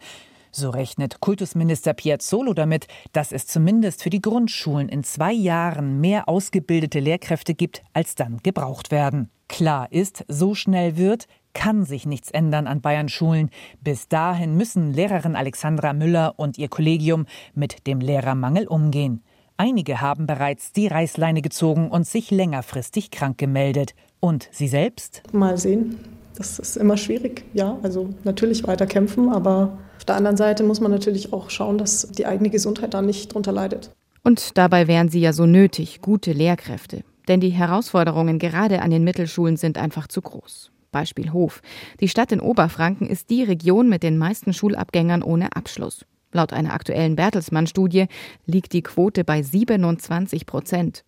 So 0.56 0.70
rechnet 0.70 1.20
Kultusminister 1.20 1.94
Piazzolo 1.94 2.54
damit, 2.54 2.86
dass 3.12 3.32
es 3.32 3.48
zumindest 3.48 4.04
für 4.04 4.12
die 4.12 4.22
Grundschulen 4.22 4.88
in 4.88 5.04
zwei 5.04 5.34
Jahren 5.34 6.00
mehr 6.00 6.30
ausgebildete 6.30 7.00
Lehrkräfte 7.00 7.56
gibt, 7.56 7.82
als 7.92 8.14
dann 8.14 8.38
gebraucht 8.44 8.92
werden. 8.92 9.32
Klar 9.50 9.92
ist, 9.92 10.24
so 10.28 10.54
schnell 10.54 10.96
wird, 10.96 11.26
kann 11.54 11.86
sich 11.86 12.06
nichts 12.06 12.30
ändern 12.30 12.68
an 12.68 12.82
Bayern 12.82 13.10
Schulen. 13.10 13.50
Bis 13.82 14.08
dahin 14.10 14.56
müssen 14.56 14.94
Lehrerin 14.94 15.36
Alexandra 15.36 15.92
Müller 15.92 16.36
und 16.38 16.60
ihr 16.60 16.68
Kollegium 16.68 17.26
mit 17.56 17.88
dem 17.88 18.00
Lehrermangel 18.00 18.68
umgehen. 18.68 19.24
Einige 19.58 20.02
haben 20.02 20.28
bereits 20.28 20.72
die 20.72 20.86
Reißleine 20.86 21.42
gezogen 21.42 21.90
und 21.90 22.06
sich 22.06 22.30
längerfristig 22.30 23.10
krank 23.10 23.40
gemeldet. 23.40 23.96
Und 24.20 24.50
Sie 24.52 24.68
selbst? 24.68 25.24
Mal 25.32 25.58
sehen. 25.58 25.98
Das 26.36 26.60
ist 26.60 26.78
immer 26.78 26.98
schwierig, 26.98 27.44
ja. 27.54 27.80
Also 27.82 28.10
natürlich 28.24 28.68
weiter 28.68 28.86
kämpfen, 28.86 29.30
aber 29.30 29.80
auf 30.04 30.08
der 30.08 30.18
anderen 30.18 30.36
Seite 30.36 30.66
muss 30.66 30.82
man 30.82 30.92
natürlich 30.92 31.32
auch 31.32 31.50
schauen, 31.50 31.78
dass 31.78 32.12
die 32.12 32.26
eigene 32.26 32.50
Gesundheit 32.50 32.94
da 32.94 33.02
nicht 33.02 33.34
drunter 33.34 33.54
leidet. 33.54 33.90
Und 34.22 34.58
dabei 34.58 34.90
wären 34.90 35.08
sie 35.08 35.22
ja 35.22 35.32
so 35.32 35.46
nötig, 35.46 36.02
gute 36.02 36.34
Lehrkräfte. 36.34 37.06
Denn 37.30 37.40
die 37.40 37.52
Herausforderungen 37.52 38.38
gerade 38.38 38.82
an 38.82 38.92
den 38.92 39.06
Mittelschulen 39.06 39.56
sind 39.56 39.78
einfach 39.78 40.08
zu 40.08 40.22
groß. 40.22 40.72
Beispiel 40.92 41.32
Hof. 41.32 41.62
Die 42.02 42.10
Stadt 42.10 42.34
in 42.34 42.42
Oberfranken 42.42 43.08
ist 43.08 43.30
die 43.30 43.44
Region 43.44 43.88
mit 43.88 44.04
den 44.04 44.18
meisten 44.18 44.52
Schulabgängern 44.52 45.24
ohne 45.24 45.56
Abschluss. 45.56 46.06
Laut 46.34 46.52
einer 46.52 46.74
aktuellen 46.74 47.16
Bertelsmann-Studie 47.16 48.08
liegt 48.46 48.74
die 48.74 48.84
Quote 48.84 49.24
bei 49.24 49.42
27 49.42 50.46
Prozent. 50.46 51.06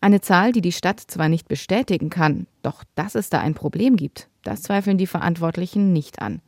Eine 0.00 0.20
Zahl, 0.20 0.52
die 0.52 0.62
die 0.62 0.70
Stadt 0.70 1.00
zwar 1.00 1.28
nicht 1.28 1.48
bestätigen 1.48 2.10
kann, 2.10 2.46
doch 2.62 2.84
dass 2.94 3.16
es 3.16 3.28
da 3.28 3.40
ein 3.40 3.54
Problem 3.54 3.96
gibt, 3.96 4.28
das 4.44 4.62
zweifeln 4.62 4.98
die 4.98 5.08
Verantwortlichen 5.08 5.92
nicht 5.92 6.22
an 6.22 6.40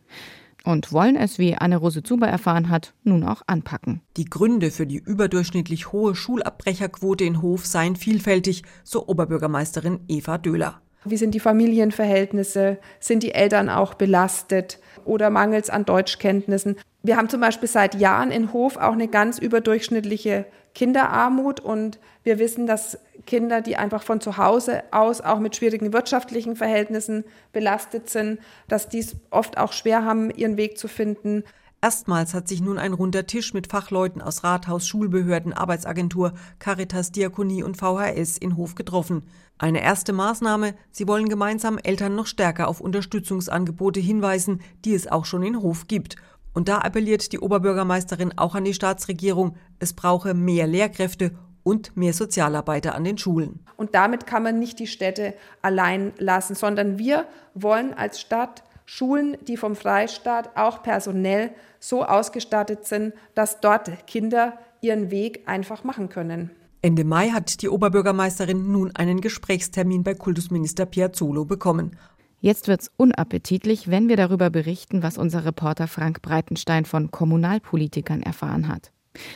und 0.65 0.93
wollen 0.93 1.17
es, 1.17 1.39
wie 1.39 1.55
Anne-Rose 1.55 2.03
Zuber 2.03 2.29
erfahren 2.29 2.69
hat, 2.69 2.95
nun 3.05 3.25
auch 3.25 3.43
anpacken. 3.47 4.01
Die 4.17 4.25
Gründe 4.25 4.71
für 4.71 4.87
die 4.87 4.99
überdurchschnittlich 4.99 5.93
hohe 5.93 6.15
Schulabbrecherquote 6.15 7.25
in 7.25 7.43
Hof 7.43 7.67
seien 7.67 7.97
vielfältig, 7.97 8.63
so 8.85 9.07
Oberbürgermeisterin 9.07 10.01
Eva 10.09 10.39
Döhler. 10.39 10.81
Wie 11.05 11.17
sind 11.17 11.35
die 11.35 11.41
Familienverhältnisse? 11.41 12.79
Sind 13.01 13.25
die 13.25 13.35
Eltern 13.35 13.69
auch 13.69 13.95
belastet 13.95 14.79
oder 15.05 15.31
mangels 15.31 15.69
an 15.69 15.85
Deutschkenntnissen? 15.85 16.77
Wir 17.03 17.17
haben 17.17 17.29
zum 17.29 17.41
Beispiel 17.41 17.69
seit 17.69 17.97
Jahren 17.97 18.31
in 18.31 18.53
Hof 18.53 18.77
auch 18.77 18.93
eine 18.93 19.09
ganz 19.09 19.39
überdurchschnittliche 19.39 20.47
Kinderarmut 20.75 21.61
und 21.61 21.99
wir 22.23 22.39
wissen, 22.39 22.67
dass 22.67 22.99
Kinder, 23.27 23.61
die 23.61 23.77
einfach 23.77 24.03
von 24.03 24.21
zu 24.21 24.37
Hause 24.37 24.83
aus 24.91 25.21
auch 25.21 25.39
mit 25.39 25.57
schwierigen 25.57 25.93
wirtschaftlichen 25.93 26.57
Verhältnissen 26.57 27.25
belastet 27.53 28.11
sind, 28.11 28.41
dass 28.69 28.89
dies 28.89 29.17
oft 29.31 29.59
auch 29.59 29.73
schwer 29.73 30.05
haben, 30.05 30.31
ihren 30.31 30.57
Weg 30.57 30.79
zu 30.79 30.89
finden. 30.89 31.45
Erstmals 31.85 32.33
hat 32.33 32.47
sich 32.47 32.61
nun 32.61 32.79
ein 32.79 32.93
runder 32.93 33.27
Tisch 33.27 33.55
mit 33.55 33.67
Fachleuten 33.67 34.23
aus 34.23 34.45
Rathaus, 34.45 34.87
Schulbehörden, 34.87 35.53
Arbeitsagentur, 35.53 36.33
Caritas, 36.61 37.11
Diakonie 37.11 37.65
und 37.65 37.77
VHS 37.77 38.39
in 38.39 38.57
Hof 38.57 38.77
getroffen. 38.77 39.25
Eine 39.59 39.83
erste 39.83 40.13
Maßnahme, 40.13 40.75
sie 40.93 41.09
wollen 41.09 41.29
gemeinsam 41.29 41.79
Eltern 41.79 42.15
noch 42.15 42.27
stärker 42.27 42.69
auf 42.69 42.81
Unterstützungsangebote 42.81 43.99
hinweisen, 43.99 44.61
die 44.85 44.95
es 44.95 45.09
auch 45.09 45.25
schon 45.25 45.43
in 45.43 45.61
Hof 45.61 45.89
gibt. 45.89 46.17
Und 46.53 46.69
da 46.69 46.79
appelliert 46.79 47.33
die 47.33 47.39
Oberbürgermeisterin 47.39 48.37
auch 48.37 48.55
an 48.55 48.65
die 48.65 48.75
Staatsregierung, 48.75 49.57
es 49.79 49.93
brauche 49.93 50.35
mehr 50.35 50.67
Lehrkräfte 50.67 51.33
und 51.63 51.97
mehr 51.97 52.13
Sozialarbeiter 52.13 52.95
an 52.95 53.05
den 53.05 53.19
Schulen. 53.19 53.61
Und 53.77 53.95
damit 53.95 54.27
kann 54.27 54.43
man 54.43 54.59
nicht 54.59 54.79
die 54.79 54.87
Städte 54.87 55.35
allein 55.63 56.13
lassen, 56.19 56.55
sondern 56.55 56.99
wir 56.99 57.27
wollen 57.55 57.95
als 57.95 58.21
Stadt 58.21 58.63
Schulen, 58.85 59.37
die 59.47 59.57
vom 59.57 59.77
Freistaat 59.77 60.57
auch 60.57 60.83
personell 60.83 61.53
so 61.79 62.05
ausgestattet 62.05 62.85
sind, 62.85 63.15
dass 63.35 63.61
dort 63.61 64.07
Kinder 64.07 64.59
ihren 64.81 65.11
Weg 65.11 65.45
einfach 65.47 65.85
machen 65.85 66.09
können. 66.09 66.51
Ende 66.85 67.05
Mai 67.05 67.29
hat 67.31 67.63
die 67.63 67.69
Oberbürgermeisterin 67.69 68.73
nun 68.73 68.91
einen 68.97 69.21
Gesprächstermin 69.21 70.03
bei 70.03 70.15
Kultusminister 70.15 70.85
Piazzolo 70.85 71.45
bekommen. 71.45 71.97
Jetzt 72.43 72.67
wird's 72.67 72.91
unappetitlich, 72.97 73.89
wenn 73.89 74.09
wir 74.09 74.17
darüber 74.17 74.51
berichten, 74.51 75.05
was 75.05 75.17
unser 75.17 75.45
Reporter 75.45 75.87
Frank 75.87 76.23
Breitenstein 76.23 76.85
von 76.85 77.13
Kommunalpolitikern 77.13 78.21
erfahren 78.21 78.67
hat. 78.67 78.91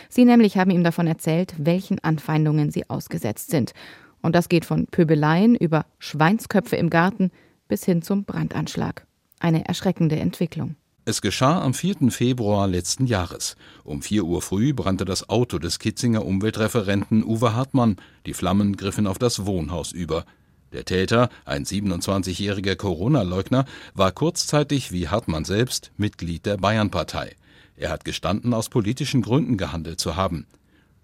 Sie 0.09 0.25
nämlich 0.25 0.59
haben 0.59 0.73
ihm 0.73 0.83
davon 0.83 1.07
erzählt, 1.07 1.55
welchen 1.57 2.01
Anfeindungen 2.01 2.73
sie 2.73 2.91
ausgesetzt 2.91 3.53
sind. 3.53 3.75
Und 4.23 4.35
das 4.35 4.49
geht 4.49 4.65
von 4.65 4.87
Pöbeleien 4.87 5.55
über 5.55 5.87
Schweinsköpfe 6.01 6.75
im 6.75 6.91
Garten 6.91 7.31
bis 7.69 7.85
hin 7.85 8.03
zum 8.03 8.25
Brandanschlag. 8.25 9.07
Eine 9.39 9.69
erschreckende 9.69 10.17
Entwicklung. 10.17 10.75
Es 11.05 11.23
geschah 11.23 11.63
am 11.63 11.75
4. 11.75 12.11
Februar 12.11 12.67
letzten 12.67 13.07
Jahres. 13.07 13.55
Um 13.85 14.03
4 14.03 14.25
Uhr 14.25 14.43
früh 14.43 14.75
brannte 14.75 15.05
das 15.05 15.29
Auto 15.29 15.61
des 15.61 15.79
Kitzinger 15.79 16.25
Umweltreferenten 16.25 17.23
Uwe 17.23 17.55
Hartmann. 17.55 17.99
Die 18.27 18.35
Flammen 18.35 18.77
griffen 18.77 19.07
auf 19.07 19.19
das 19.19 19.47
Wohnhaus 19.47 19.93
über. 19.93 20.25
Der 20.77 20.85
Täter, 20.85 21.31
ein 21.47 21.65
27-jähriger 21.65 22.77
Corona-Leugner, 22.77 23.65
war 23.95 24.13
kurzzeitig 24.13 24.93
wie 24.93 25.09
Hartmann 25.09 25.47
selbst 25.47 25.91
Mitglied 25.97 26.45
der 26.45 26.59
Bayernpartei. 26.59 27.35
Er 27.77 27.89
hat 27.89 28.05
gestanden, 28.05 28.53
aus 28.53 28.69
politischen 28.69 29.23
Gründen 29.23 29.57
gehandelt 29.57 30.01
zu 30.01 30.17
haben. 30.17 30.47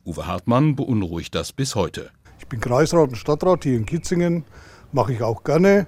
Uwe 0.04 0.26
Hartmann 0.26 0.76
beunruhigt 0.76 1.34
das 1.34 1.54
bis 1.54 1.74
heute. 1.74 2.10
Ich 2.38 2.46
bin 2.48 2.60
Kreisrat 2.60 3.08
und 3.08 3.16
Stadtrat 3.16 3.64
hier 3.64 3.78
in 3.78 3.86
Kitzingen, 3.86 4.44
mache 4.92 5.14
ich 5.14 5.22
auch 5.22 5.42
gerne. 5.42 5.86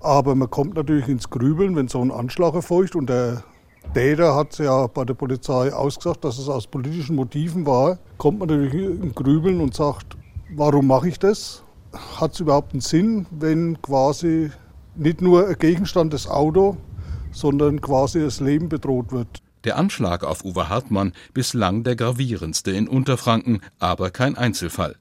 Aber 0.00 0.34
man 0.34 0.50
kommt 0.50 0.74
natürlich 0.74 1.08
ins 1.08 1.30
Grübeln, 1.30 1.74
wenn 1.74 1.88
so 1.88 2.02
ein 2.02 2.10
Anschlag 2.10 2.52
erfolgt. 2.52 2.94
Und 2.94 3.08
der 3.08 3.44
Täter 3.94 4.34
hat 4.34 4.58
ja 4.58 4.88
bei 4.88 5.06
der 5.06 5.14
Polizei 5.14 5.72
ausgesagt, 5.72 6.22
dass 6.26 6.36
es 6.36 6.50
aus 6.50 6.66
politischen 6.66 7.16
Motiven 7.16 7.64
war. 7.64 7.98
Kommt 8.18 8.40
man 8.40 8.48
natürlich 8.50 8.74
ins 8.74 9.14
Grübeln 9.14 9.62
und 9.62 9.74
sagt, 9.74 10.18
warum 10.54 10.86
mache 10.86 11.08
ich 11.08 11.18
das? 11.18 11.64
Hat 11.92 12.34
es 12.34 12.40
überhaupt 12.40 12.72
einen 12.72 12.80
Sinn, 12.80 13.26
wenn 13.30 13.80
quasi 13.82 14.50
nicht 14.94 15.20
nur 15.20 15.48
ein 15.48 15.58
Gegenstand 15.58 16.12
das 16.12 16.26
Auto, 16.26 16.76
sondern 17.32 17.80
quasi 17.80 18.20
das 18.20 18.40
Leben 18.40 18.68
bedroht 18.68 19.12
wird? 19.12 19.42
Der 19.64 19.76
Anschlag 19.76 20.24
auf 20.24 20.44
Uwe 20.44 20.68
Hartmann 20.68 21.12
bislang 21.34 21.84
der 21.84 21.94
gravierendste 21.96 22.72
in 22.72 22.88
Unterfranken, 22.88 23.60
aber 23.78 24.10
kein 24.10 24.36
Einzelfall. 24.36 24.96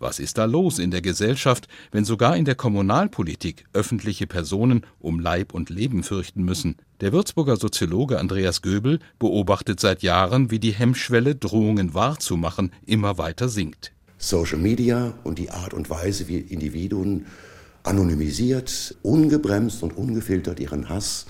Was 0.00 0.18
ist 0.18 0.38
da 0.38 0.46
los 0.46 0.78
in 0.78 0.90
der 0.90 1.02
Gesellschaft, 1.02 1.68
wenn 1.92 2.06
sogar 2.06 2.34
in 2.34 2.46
der 2.46 2.54
Kommunalpolitik 2.54 3.66
öffentliche 3.74 4.26
Personen 4.26 4.86
um 4.98 5.20
Leib 5.20 5.52
und 5.52 5.68
Leben 5.68 6.02
fürchten 6.02 6.42
müssen? 6.42 6.76
Der 7.02 7.12
Würzburger 7.12 7.56
Soziologe 7.56 8.18
Andreas 8.18 8.62
Göbel 8.62 8.98
beobachtet 9.18 9.78
seit 9.78 10.02
Jahren, 10.02 10.50
wie 10.50 10.58
die 10.58 10.72
Hemmschwelle, 10.72 11.36
Drohungen 11.36 11.92
wahrzumachen, 11.92 12.72
immer 12.86 13.18
weiter 13.18 13.50
sinkt. 13.50 13.92
Social 14.20 14.58
Media 14.58 15.14
und 15.24 15.38
die 15.38 15.50
Art 15.50 15.74
und 15.74 15.90
Weise, 15.90 16.28
wie 16.28 16.38
Individuen 16.38 17.26
anonymisiert, 17.82 18.94
ungebremst 19.02 19.82
und 19.82 19.96
ungefiltert 19.96 20.60
ihren 20.60 20.88
Hass 20.88 21.26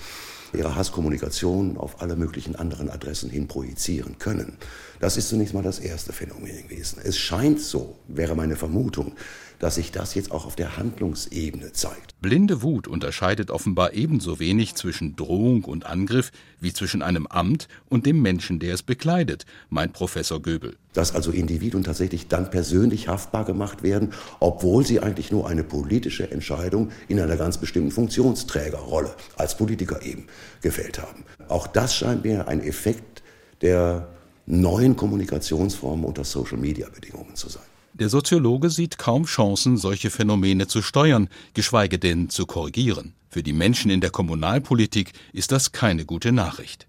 ihre 0.53 0.75
Hasskommunikation 0.75 1.77
auf 1.77 2.01
alle 2.01 2.15
möglichen 2.15 2.55
anderen 2.55 2.89
Adressen 2.89 3.29
hin 3.29 3.47
projizieren 3.47 4.17
können. 4.19 4.57
Das 4.99 5.17
ist 5.17 5.29
zunächst 5.29 5.53
mal 5.53 5.63
das 5.63 5.79
erste 5.79 6.13
Phänomen 6.13 6.63
gewesen. 6.67 6.99
Es 7.03 7.17
scheint 7.17 7.59
so, 7.59 7.95
wäre 8.07 8.35
meine 8.35 8.55
Vermutung, 8.55 9.13
dass 9.61 9.75
sich 9.75 9.91
das 9.91 10.15
jetzt 10.15 10.31
auch 10.31 10.45
auf 10.45 10.55
der 10.55 10.75
Handlungsebene 10.75 11.71
zeigt. 11.71 12.19
Blinde 12.19 12.63
Wut 12.63 12.87
unterscheidet 12.87 13.51
offenbar 13.51 13.93
ebenso 13.93 14.39
wenig 14.39 14.73
zwischen 14.73 15.15
Drohung 15.15 15.65
und 15.65 15.85
Angriff 15.85 16.31
wie 16.59 16.73
zwischen 16.73 17.03
einem 17.03 17.27
Amt 17.27 17.67
und 17.87 18.07
dem 18.07 18.23
Menschen, 18.23 18.57
der 18.57 18.73
es 18.73 18.81
bekleidet, 18.81 19.45
meint 19.69 19.93
Professor 19.93 20.41
Göbel. 20.41 20.75
Dass 20.93 21.13
also 21.13 21.29
Individuen 21.31 21.83
tatsächlich 21.83 22.27
dann 22.27 22.49
persönlich 22.49 23.07
haftbar 23.07 23.45
gemacht 23.45 23.83
werden, 23.83 24.13
obwohl 24.39 24.83
sie 24.83 24.99
eigentlich 24.99 25.31
nur 25.31 25.47
eine 25.47 25.63
politische 25.63 26.31
Entscheidung 26.31 26.89
in 27.07 27.19
einer 27.19 27.37
ganz 27.37 27.59
bestimmten 27.59 27.91
Funktionsträgerrolle 27.91 29.13
als 29.37 29.55
Politiker 29.55 30.01
eben 30.01 30.25
gefällt 30.61 30.99
haben. 30.99 31.23
Auch 31.49 31.67
das 31.67 31.95
scheint 31.95 32.23
mir 32.25 32.47
ein 32.47 32.63
Effekt 32.63 33.21
der 33.61 34.07
neuen 34.47 34.95
Kommunikationsformen 34.95 36.03
unter 36.03 36.23
Social-Media-Bedingungen 36.23 37.35
zu 37.35 37.47
sein. 37.47 37.61
Der 38.01 38.09
Soziologe 38.09 38.71
sieht 38.71 38.97
kaum 38.97 39.25
Chancen, 39.25 39.77
solche 39.77 40.09
Phänomene 40.09 40.65
zu 40.65 40.81
steuern, 40.81 41.29
geschweige 41.53 41.99
denn 41.99 42.31
zu 42.31 42.47
korrigieren. 42.47 43.13
Für 43.29 43.43
die 43.43 43.53
Menschen 43.53 43.91
in 43.91 44.01
der 44.01 44.09
Kommunalpolitik 44.09 45.13
ist 45.33 45.51
das 45.51 45.71
keine 45.71 46.03
gute 46.05 46.31
Nachricht. 46.31 46.87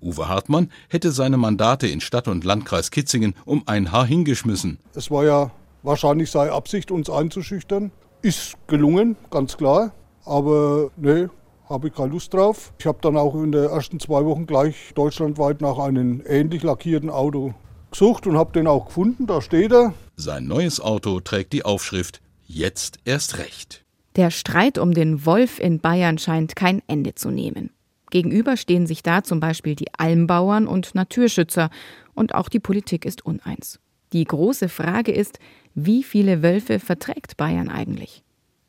Uwe 0.00 0.26
Hartmann 0.26 0.70
hätte 0.88 1.12
seine 1.12 1.36
Mandate 1.36 1.86
in 1.86 2.00
Stadt 2.00 2.28
und 2.28 2.44
Landkreis 2.44 2.90
Kitzingen 2.90 3.34
um 3.44 3.64
ein 3.66 3.92
Haar 3.92 4.06
hingeschmissen. 4.06 4.78
Es 4.94 5.10
war 5.10 5.26
ja 5.26 5.50
wahrscheinlich 5.82 6.30
seine 6.30 6.52
Absicht, 6.52 6.90
uns 6.90 7.10
einzuschüchtern. 7.10 7.90
Ist 8.22 8.54
gelungen, 8.66 9.16
ganz 9.30 9.58
klar. 9.58 9.92
Aber 10.24 10.90
nee, 10.96 11.26
habe 11.68 11.88
ich 11.88 11.94
keine 11.94 12.12
Lust 12.12 12.32
drauf. 12.32 12.72
Ich 12.78 12.86
habe 12.86 13.00
dann 13.02 13.18
auch 13.18 13.34
in 13.34 13.52
den 13.52 13.64
ersten 13.64 14.00
zwei 14.00 14.24
Wochen 14.24 14.46
gleich 14.46 14.92
deutschlandweit 14.94 15.60
nach 15.60 15.78
einem 15.78 16.22
ähnlich 16.26 16.62
lackierten 16.62 17.10
Auto 17.10 17.52
gesucht 17.94 18.26
und 18.26 18.36
habe 18.36 18.52
den 18.52 18.66
auch 18.66 18.86
gefunden. 18.86 19.26
Da 19.26 19.40
steht 19.40 19.72
er. 19.72 19.94
Sein 20.16 20.46
neues 20.46 20.80
Auto 20.80 21.20
trägt 21.20 21.52
die 21.52 21.64
Aufschrift 21.64 22.20
Jetzt 22.46 22.98
erst 23.04 23.38
recht. 23.38 23.84
Der 24.16 24.30
Streit 24.30 24.78
um 24.78 24.92
den 24.92 25.24
Wolf 25.24 25.58
in 25.58 25.80
Bayern 25.80 26.18
scheint 26.18 26.54
kein 26.54 26.82
Ende 26.86 27.14
zu 27.14 27.30
nehmen. 27.30 27.70
Gegenüber 28.10 28.56
stehen 28.56 28.86
sich 28.86 29.02
da 29.02 29.24
zum 29.24 29.40
Beispiel 29.40 29.74
die 29.74 29.92
Almbauern 29.96 30.66
und 30.66 30.94
Naturschützer, 30.94 31.70
und 32.14 32.34
auch 32.34 32.48
die 32.48 32.60
Politik 32.60 33.04
ist 33.04 33.26
uneins. 33.26 33.80
Die 34.12 34.24
große 34.24 34.68
Frage 34.68 35.10
ist, 35.10 35.40
wie 35.74 36.04
viele 36.04 36.42
Wölfe 36.42 36.78
verträgt 36.78 37.36
Bayern 37.36 37.68
eigentlich? 37.68 38.22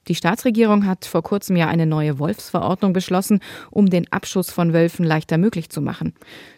Die 0.07 0.15
Staatsregierung 0.15 0.85
hat 0.85 1.05
vor 1.05 1.23
kurzem 1.23 1.55
ja 1.55 1.67
eine 1.67 1.87
neue 1.87 2.19
Wolfsverordnung 2.19 2.93
beschlossen, 2.93 3.39
um 3.71 3.89
den 3.89 4.11
Abschuss 4.11 4.51
von 4.51 4.71
Wölfen 4.71 5.03
leichter 5.03 5.37
möglich 5.37 5.69
zu 5.69 5.81
machen. 5.81 6.13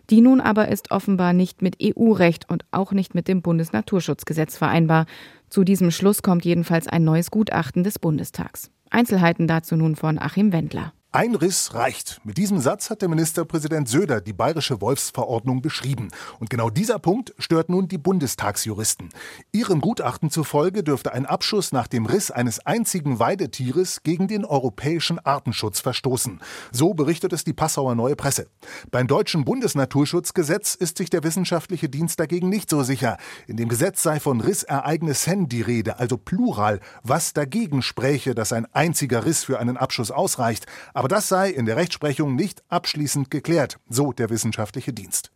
Die 0.10 0.22
nun 0.22 0.42
aber 0.42 0.68
ist 0.68 0.92
offenbar 0.92 1.34
nicht 1.34 1.62
mit 1.62 1.78
EU-Recht 1.82 2.50
und 2.50 2.66
auch 2.72 2.92
nicht 2.92 3.16
mit 3.16 3.28
dem 3.28 3.42
Bundesnaturschutzgesetz 3.42 4.58
vereinbar. 4.58 5.06
Zu 5.50 5.64
diesem 5.64 5.92
Schluss 5.92 6.22
kommt 6.22 6.44
jedenfalls 6.44 6.88
ein 6.88 7.06
neues 7.06 7.32
Gutachten 7.32 7.84
des 7.84 8.00
Bundestags. 8.00 8.70
Einzelheiten 8.90 9.48
dazu 9.48 9.76
nun 9.76 9.96
von 9.96 10.20
Achim 10.20 10.52
Wendler. 10.52 10.94
Ein 11.14 11.36
Riss 11.36 11.74
reicht. 11.74 12.20
Mit 12.26 12.38
diesem 12.38 12.60
Satz 12.60 12.90
hat 12.90 13.02
der 13.02 13.08
Ministerpräsident 13.08 13.88
Söder 13.88 14.20
die 14.20 14.34
bayerische 14.34 14.82
Wolfsverordnung 14.82 15.62
beschrieben. 15.62 16.10
Und 16.42 16.50
genau 16.50 16.70
dieser 16.70 17.00
Punkt 17.00 17.34
stört 17.40 17.70
nun 17.70 17.88
die 17.88 17.98
Bundestagsjuristen. 17.98 19.08
Ihrem 19.54 19.80
Gutachten 19.80 20.30
zufolge 20.30 20.84
dürfte 20.84 21.14
ein 21.14 21.26
Abschuss 21.26 21.72
nach 21.72 21.88
dem 21.88 22.06
Riss 22.08 22.30
eines 22.30 22.60
einzigen 22.66 23.20
Weidetieres 23.20 24.04
gegen 24.04 24.28
den 24.28 24.44
europäischen 24.44 25.18
Artenschutz 25.18 25.80
verstoßen. 25.80 26.42
So 26.74 26.94
berichtet 26.94 27.32
es 27.32 27.46
die 27.46 27.54
Passauer 27.54 27.96
Neue 27.96 28.18
Presse. 28.18 28.50
Beim 28.92 29.08
deutschen 29.08 29.46
Bundesnaturschutzgesetz 29.46 30.76
ist 30.76 30.98
sich 30.98 31.10
der 31.10 31.24
wissenschaftliche 31.24 31.88
Dienst 31.88 32.20
dagegen 32.20 32.50
nicht 32.50 32.70
so 32.70 32.84
sicher. 32.84 33.16
In 33.48 33.56
dem 33.56 33.70
Gesetz 33.70 34.04
sei 34.04 34.20
von 34.20 34.42
Rissereignissen 34.42 35.48
die 35.48 35.62
Rede, 35.62 36.00
also 36.00 36.18
Plural, 36.18 36.82
was 37.02 37.32
dagegen 37.32 37.82
spräche, 37.82 38.36
dass 38.36 38.52
ein 38.52 38.68
einziger 38.74 39.24
Riss 39.24 39.46
für 39.46 39.58
einen 39.58 39.78
Abschuss 39.78 40.12
ausreicht. 40.12 40.66
Aber 40.98 41.10
das 41.10 41.28
sei 41.28 41.52
in 41.52 41.68
der 41.68 41.76
Rechtsprechung 41.76 42.36
nicht 42.36 42.64
abschließend 42.70 43.30
geklärt, 43.30 43.78
so 43.88 44.14
der 44.14 44.32
wissenschaftliche 44.32 44.94
Dienst. 44.94 45.30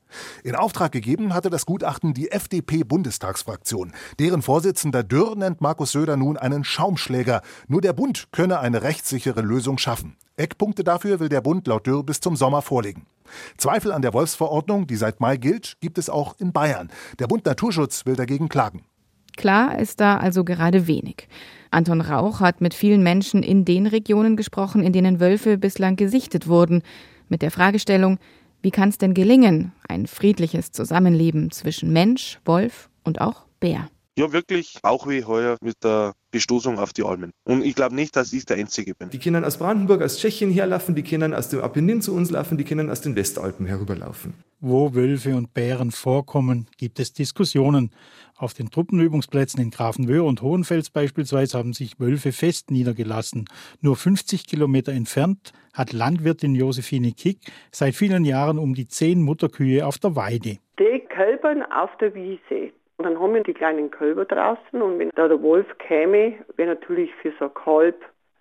In 0.44 0.56
Auftrag 0.56 0.92
gegeben 0.92 1.36
hatte 1.36 1.52
das 1.52 1.68
Gutachten 1.68 2.16
die 2.16 2.32
FDP-Bundestagsfraktion. 2.32 3.94
Deren 4.18 4.42
Vorsitzender 4.42 5.04
Dürr 5.04 5.36
nennt 5.36 5.62
Markus 5.62 5.92
Söder 5.92 6.18
nun 6.18 6.36
einen 6.36 6.64
Schaumschläger. 6.64 7.44
Nur 7.68 7.82
der 7.82 7.94
Bund 7.94 8.30
könne 8.32 8.60
eine 8.60 8.82
rechtssichere 8.82 9.42
Lösung 9.42 9.78
schaffen. 9.78 10.18
Eckpunkte 10.36 10.84
dafür 10.84 11.20
will 11.20 11.30
der 11.30 11.42
Bund 11.42 11.68
laut 11.68 11.86
Dürr 11.86 12.04
bis 12.04 12.22
zum 12.22 12.36
Sommer 12.36 12.64
vorlegen. 12.64 13.06
Zweifel 13.58 13.92
an 13.92 14.02
der 14.02 14.16
Wolfsverordnung, 14.16 14.88
die 14.88 14.96
seit 14.96 15.20
Mai 15.20 15.38
gilt, 15.38 15.78
gibt 15.80 16.00
es 16.00 16.10
auch 16.10 16.40
in 16.40 16.54
Bayern. 16.54 16.90
Der 17.20 17.28
Bund 17.28 17.46
Naturschutz 17.46 18.08
will 18.08 18.16
dagegen 18.16 18.50
klagen. 18.50 18.82
Klar 19.38 19.80
ist 19.80 20.00
da 20.00 20.18
also 20.18 20.44
gerade 20.44 20.88
wenig. 20.88 21.28
Anton 21.72 22.02
Rauch 22.02 22.42
hat 22.42 22.60
mit 22.62 22.74
vielen 22.74 23.02
Menschen 23.02 23.44
in 23.44 23.64
den 23.66 23.88
Regionen 23.88 24.36
gesprochen, 24.36 24.84
in 24.84 24.94
denen 24.94 25.20
Wölfe 25.20 25.58
bislang 25.58 25.96
gesichtet 25.96 26.48
wurden, 26.48 26.84
mit 27.30 27.42
der 27.42 27.52
Fragestellung, 27.52 28.20
wie 28.62 28.72
kann 28.72 28.90
es 28.90 28.98
denn 28.98 29.14
gelingen, 29.14 29.72
ein 29.88 30.06
friedliches 30.06 30.72
Zusammenleben 30.72 31.50
zwischen 31.52 31.92
Mensch, 31.94 32.40
Wolf 32.46 32.90
und 33.04 33.22
auch 33.22 33.46
Bär? 33.60 33.90
Ja, 34.18 34.34
wirklich 34.34 34.78
auch 34.84 35.08
wie 35.08 35.24
heuer 35.24 35.58
mit 35.62 35.84
der 35.86 36.14
Bestoßung 36.32 36.80
auf 36.80 36.92
die 36.92 37.04
Almen. 37.04 37.32
Und 37.46 37.64
ich 37.64 37.76
glaube 37.76 37.96
nicht, 37.96 38.16
dass 38.18 38.34
ich 38.34 38.46
der 38.46 38.58
Einzige 38.58 38.94
bin. 38.94 39.10
Die 39.10 39.20
können 39.20 39.46
aus 39.46 39.58
Brandenburg, 39.58 40.02
aus 40.02 40.20
Tschechien 40.20 40.52
herlaufen, 40.52 40.96
die 40.96 41.04
können 41.04 41.34
aus 41.34 41.48
dem 41.48 41.62
Apennin 41.62 42.02
zu 42.02 42.14
uns 42.14 42.30
laufen, 42.30 42.58
die 42.58 42.66
können 42.66 42.90
aus 42.90 43.00
den 43.00 43.16
Westalpen 43.16 43.66
herüberlaufen. 43.66 44.34
Wo 44.60 44.94
Wölfe 44.94 45.36
und 45.36 45.54
Bären 45.54 45.92
vorkommen, 45.92 46.68
gibt 46.78 47.00
es 47.00 47.14
Diskussionen. 47.14 47.92
Auf 48.36 48.54
den 48.54 48.70
Truppenübungsplätzen 48.70 49.62
in 49.62 49.72
Grafenwöhr 49.72 50.26
und 50.26 50.42
Hohenfels 50.42 50.90
beispielsweise 50.90 51.58
haben 51.58 51.72
sich 51.72 52.00
Wölfe 52.00 52.34
fest 52.34 52.70
niedergelassen. 52.70 53.46
Nur 53.80 53.96
50 53.96 54.46
Kilometer 54.46 54.92
entfernt 54.92 55.54
hat 55.74 55.94
Landwirtin 55.94 56.54
Josephine 56.54 57.14
Kick 57.14 57.40
seit 57.72 57.96
vielen 57.96 58.26
Jahren 58.26 58.60
um 58.60 58.74
die 58.74 58.88
zehn 58.88 59.22
Mutterkühe 59.22 59.86
auf 59.86 60.00
der 60.00 60.18
Weide. 60.18 60.58
Die 60.80 61.02
kälbern 61.08 61.64
auf 61.72 61.92
der 62.00 62.14
Wiese. 62.14 62.74
Und 63.02 63.08
dann 63.08 63.20
haben 63.20 63.34
wir 63.34 63.42
die 63.42 63.56
kleinen 63.56 63.90
Kälber 63.90 64.26
draußen 64.26 64.80
und 64.80 65.00
wenn 65.00 65.10
da 65.16 65.28
der 65.28 65.42
Wolf 65.42 65.66
käme, 65.80 66.36
wäre 66.56 66.76
natürlich 66.76 67.10
für 67.20 67.34
so 67.40 67.46
ein 67.46 67.54
Kalb 67.56 67.96